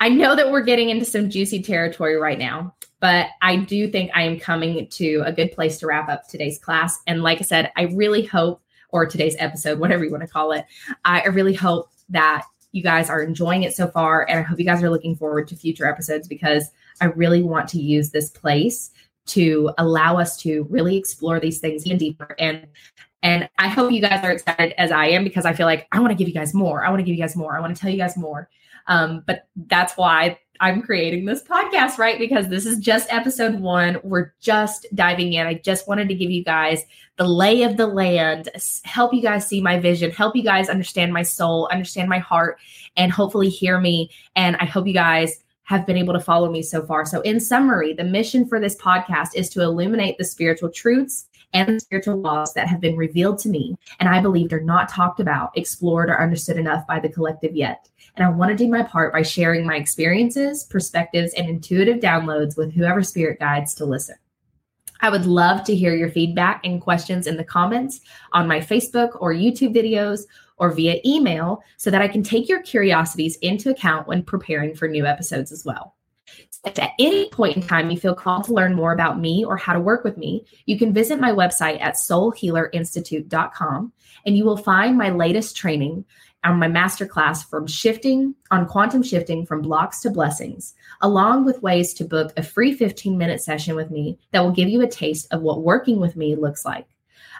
I 0.00 0.08
know 0.08 0.36
that 0.36 0.50
we're 0.50 0.62
getting 0.62 0.90
into 0.90 1.04
some 1.04 1.28
juicy 1.28 1.62
territory 1.62 2.16
right 2.16 2.38
now, 2.38 2.74
but 3.00 3.28
I 3.42 3.56
do 3.56 3.88
think 3.88 4.10
I 4.14 4.22
am 4.22 4.38
coming 4.38 4.86
to 4.88 5.22
a 5.24 5.32
good 5.32 5.52
place 5.52 5.78
to 5.78 5.86
wrap 5.86 6.08
up 6.08 6.28
today's 6.28 6.58
class. 6.58 6.98
And 7.06 7.22
like 7.22 7.38
I 7.38 7.42
said, 7.42 7.72
I 7.76 7.84
really 7.84 8.24
hope, 8.24 8.62
or 8.90 9.06
today's 9.06 9.36
episode, 9.38 9.78
whatever 9.80 10.04
you 10.04 10.10
want 10.10 10.22
to 10.22 10.28
call 10.28 10.52
it, 10.52 10.64
I 11.04 11.24
really 11.26 11.54
hope 11.54 11.90
that 12.10 12.44
you 12.72 12.82
guys 12.82 13.10
are 13.10 13.22
enjoying 13.22 13.62
it 13.62 13.74
so 13.74 13.88
far. 13.88 14.28
And 14.28 14.38
I 14.38 14.42
hope 14.42 14.58
you 14.58 14.64
guys 14.64 14.82
are 14.82 14.90
looking 14.90 15.16
forward 15.16 15.48
to 15.48 15.56
future 15.56 15.86
episodes 15.86 16.28
because 16.28 16.70
I 17.00 17.06
really 17.06 17.42
want 17.42 17.68
to 17.70 17.80
use 17.80 18.10
this 18.10 18.30
place 18.30 18.90
to 19.26 19.70
allow 19.78 20.16
us 20.16 20.36
to 20.38 20.66
really 20.70 20.96
explore 20.96 21.40
these 21.40 21.58
things 21.58 21.86
even 21.86 21.98
deeper. 21.98 22.34
And 22.38 22.66
and 23.22 23.48
I 23.58 23.66
hope 23.66 23.90
you 23.90 24.00
guys 24.00 24.24
are 24.24 24.30
excited 24.30 24.74
as 24.78 24.92
I 24.92 25.06
am 25.06 25.24
because 25.24 25.44
I 25.44 25.52
feel 25.52 25.66
like 25.66 25.88
I 25.90 25.98
want 25.98 26.12
to 26.12 26.14
give 26.14 26.28
you 26.28 26.34
guys 26.34 26.54
more. 26.54 26.84
I 26.84 26.88
want 26.88 27.00
to 27.00 27.04
give 27.04 27.16
you 27.16 27.20
guys 27.20 27.34
more. 27.34 27.56
I 27.56 27.60
want 27.60 27.74
to 27.74 27.80
tell 27.80 27.90
you 27.90 27.98
guys 27.98 28.16
more. 28.16 28.48
Um, 28.88 29.22
but 29.26 29.46
that's 29.66 29.96
why 29.96 30.38
I'm 30.60 30.82
creating 30.82 31.24
this 31.24 31.42
podcast, 31.42 31.98
right? 31.98 32.18
Because 32.18 32.48
this 32.48 32.66
is 32.66 32.78
just 32.78 33.12
episode 33.12 33.60
one. 33.60 33.98
We're 34.02 34.32
just 34.40 34.86
diving 34.94 35.32
in. 35.34 35.46
I 35.46 35.54
just 35.54 35.86
wanted 35.86 36.08
to 36.08 36.14
give 36.14 36.30
you 36.30 36.42
guys 36.42 36.84
the 37.16 37.28
lay 37.28 37.62
of 37.62 37.76
the 37.76 37.86
land, 37.86 38.48
help 38.84 39.14
you 39.14 39.22
guys 39.22 39.46
see 39.46 39.60
my 39.60 39.78
vision, 39.78 40.10
help 40.10 40.34
you 40.34 40.42
guys 40.42 40.68
understand 40.68 41.12
my 41.12 41.22
soul, 41.22 41.68
understand 41.70 42.08
my 42.08 42.18
heart, 42.18 42.58
and 42.96 43.12
hopefully 43.12 43.48
hear 43.48 43.78
me. 43.78 44.10
And 44.34 44.56
I 44.56 44.64
hope 44.64 44.86
you 44.86 44.94
guys 44.94 45.44
have 45.64 45.86
been 45.86 45.98
able 45.98 46.14
to 46.14 46.20
follow 46.20 46.50
me 46.50 46.62
so 46.62 46.84
far. 46.86 47.04
So, 47.04 47.20
in 47.20 47.40
summary, 47.40 47.92
the 47.92 48.04
mission 48.04 48.48
for 48.48 48.58
this 48.58 48.76
podcast 48.76 49.34
is 49.34 49.50
to 49.50 49.62
illuminate 49.62 50.16
the 50.16 50.24
spiritual 50.24 50.70
truths 50.70 51.28
and 51.52 51.80
spiritual 51.80 52.16
laws 52.16 52.52
that 52.54 52.68
have 52.68 52.80
been 52.80 52.96
revealed 52.96 53.38
to 53.40 53.48
me 53.48 53.76
and 54.00 54.08
I 54.08 54.20
believed 54.20 54.52
are 54.52 54.60
not 54.60 54.88
talked 54.88 55.20
about, 55.20 55.50
explored, 55.56 56.10
or 56.10 56.20
understood 56.20 56.56
enough 56.56 56.86
by 56.86 57.00
the 57.00 57.08
collective 57.08 57.56
yet. 57.56 57.88
And 58.16 58.26
I 58.26 58.30
want 58.30 58.50
to 58.50 58.56
do 58.56 58.70
my 58.70 58.82
part 58.82 59.12
by 59.12 59.22
sharing 59.22 59.66
my 59.66 59.76
experiences, 59.76 60.64
perspectives, 60.64 61.32
and 61.34 61.48
intuitive 61.48 61.98
downloads 61.98 62.56
with 62.56 62.72
whoever 62.72 63.02
spirit 63.02 63.38
guides 63.38 63.74
to 63.74 63.84
listen. 63.84 64.16
I 65.00 65.10
would 65.10 65.26
love 65.26 65.64
to 65.64 65.76
hear 65.76 65.94
your 65.94 66.10
feedback 66.10 66.60
and 66.64 66.80
questions 66.80 67.26
in 67.26 67.36
the 67.36 67.44
comments 67.44 68.00
on 68.32 68.48
my 68.48 68.58
Facebook 68.58 69.10
or 69.20 69.32
YouTube 69.32 69.74
videos 69.74 70.22
or 70.56 70.72
via 70.72 71.00
email 71.04 71.62
so 71.76 71.90
that 71.90 72.02
I 72.02 72.08
can 72.08 72.22
take 72.22 72.48
your 72.48 72.62
curiosities 72.62 73.36
into 73.36 73.70
account 73.70 74.08
when 74.08 74.24
preparing 74.24 74.74
for 74.74 74.88
new 74.88 75.06
episodes 75.06 75.52
as 75.52 75.64
well. 75.64 75.94
If 76.64 76.78
at 76.78 76.92
any 76.98 77.28
point 77.30 77.56
in 77.56 77.62
time 77.62 77.90
you 77.90 77.98
feel 77.98 78.14
called 78.14 78.44
to 78.44 78.52
learn 78.52 78.74
more 78.74 78.92
about 78.92 79.20
me 79.20 79.44
or 79.44 79.56
how 79.56 79.72
to 79.72 79.80
work 79.80 80.02
with 80.02 80.16
me, 80.16 80.44
you 80.66 80.76
can 80.78 80.92
visit 80.92 81.20
my 81.20 81.30
website 81.30 81.80
at 81.80 81.94
soulhealerinstitute.com 81.94 83.92
and 84.26 84.36
you 84.36 84.44
will 84.44 84.56
find 84.56 84.98
my 84.98 85.10
latest 85.10 85.56
training 85.56 86.04
on 86.44 86.58
my 86.58 86.68
masterclass 86.68 87.48
from 87.48 87.66
shifting 87.66 88.34
on 88.50 88.66
quantum 88.66 89.02
shifting 89.02 89.44
from 89.44 89.62
blocks 89.62 90.00
to 90.00 90.10
blessings, 90.10 90.74
along 91.00 91.44
with 91.44 91.62
ways 91.62 91.94
to 91.94 92.04
book 92.04 92.32
a 92.36 92.42
free 92.42 92.72
15 92.72 93.16
minute 93.16 93.40
session 93.40 93.74
with 93.74 93.90
me 93.90 94.18
that 94.32 94.40
will 94.40 94.52
give 94.52 94.68
you 94.68 94.80
a 94.82 94.88
taste 94.88 95.26
of 95.32 95.42
what 95.42 95.62
working 95.62 96.00
with 96.00 96.16
me 96.16 96.36
looks 96.36 96.64
like. 96.64 96.86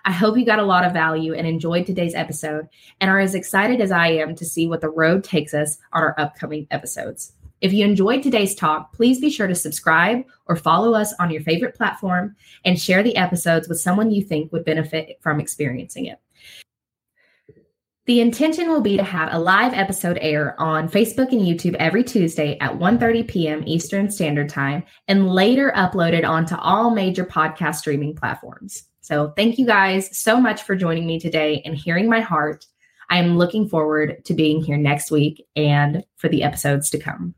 I 0.04 0.12
hope 0.12 0.38
you 0.38 0.44
got 0.44 0.58
a 0.58 0.64
lot 0.64 0.84
of 0.84 0.92
value 0.92 1.34
and 1.34 1.46
enjoyed 1.46 1.86
today's 1.86 2.14
episode 2.14 2.68
and 3.00 3.10
are 3.10 3.18
as 3.18 3.34
excited 3.34 3.80
as 3.80 3.90
I 3.90 4.08
am 4.08 4.34
to 4.36 4.44
see 4.44 4.66
what 4.66 4.80
the 4.80 4.90
road 4.90 5.24
takes 5.24 5.54
us 5.54 5.78
on 5.92 6.02
our 6.02 6.14
upcoming 6.18 6.66
episodes. 6.70 7.32
If 7.60 7.72
you 7.72 7.84
enjoyed 7.84 8.22
today's 8.22 8.54
talk, 8.54 8.92
please 8.92 9.20
be 9.20 9.30
sure 9.30 9.48
to 9.48 9.54
subscribe 9.54 10.24
or 10.46 10.54
follow 10.54 10.94
us 10.94 11.12
on 11.18 11.30
your 11.30 11.42
favorite 11.42 11.74
platform 11.74 12.36
and 12.64 12.80
share 12.80 13.02
the 13.02 13.16
episodes 13.16 13.68
with 13.68 13.80
someone 13.80 14.10
you 14.10 14.22
think 14.22 14.52
would 14.52 14.64
benefit 14.64 15.18
from 15.20 15.40
experiencing 15.40 16.06
it. 16.06 16.20
The 18.06 18.20
intention 18.20 18.70
will 18.70 18.80
be 18.80 18.96
to 18.96 19.02
have 19.02 19.28
a 19.32 19.38
live 19.38 19.74
episode 19.74 20.18
air 20.22 20.58
on 20.58 20.88
Facebook 20.88 21.30
and 21.30 21.42
YouTube 21.42 21.74
every 21.74 22.02
Tuesday 22.02 22.56
at 22.58 22.72
1:30 22.72 23.28
p.m. 23.28 23.62
Eastern 23.66 24.10
Standard 24.10 24.48
Time 24.48 24.82
and 25.08 25.28
later 25.28 25.72
uploaded 25.76 26.26
onto 26.26 26.54
all 26.54 26.90
major 26.90 27.26
podcast 27.26 27.74
streaming 27.74 28.16
platforms. 28.16 28.84
So, 29.02 29.34
thank 29.36 29.58
you 29.58 29.66
guys 29.66 30.16
so 30.16 30.40
much 30.40 30.62
for 30.62 30.74
joining 30.74 31.06
me 31.06 31.20
today 31.20 31.60
and 31.66 31.76
hearing 31.76 32.08
my 32.08 32.20
heart. 32.20 32.64
I 33.10 33.18
am 33.18 33.36
looking 33.36 33.68
forward 33.68 34.24
to 34.24 34.32
being 34.32 34.62
here 34.62 34.78
next 34.78 35.10
week 35.10 35.44
and 35.54 36.02
for 36.16 36.28
the 36.28 36.42
episodes 36.44 36.88
to 36.90 36.98
come. 36.98 37.34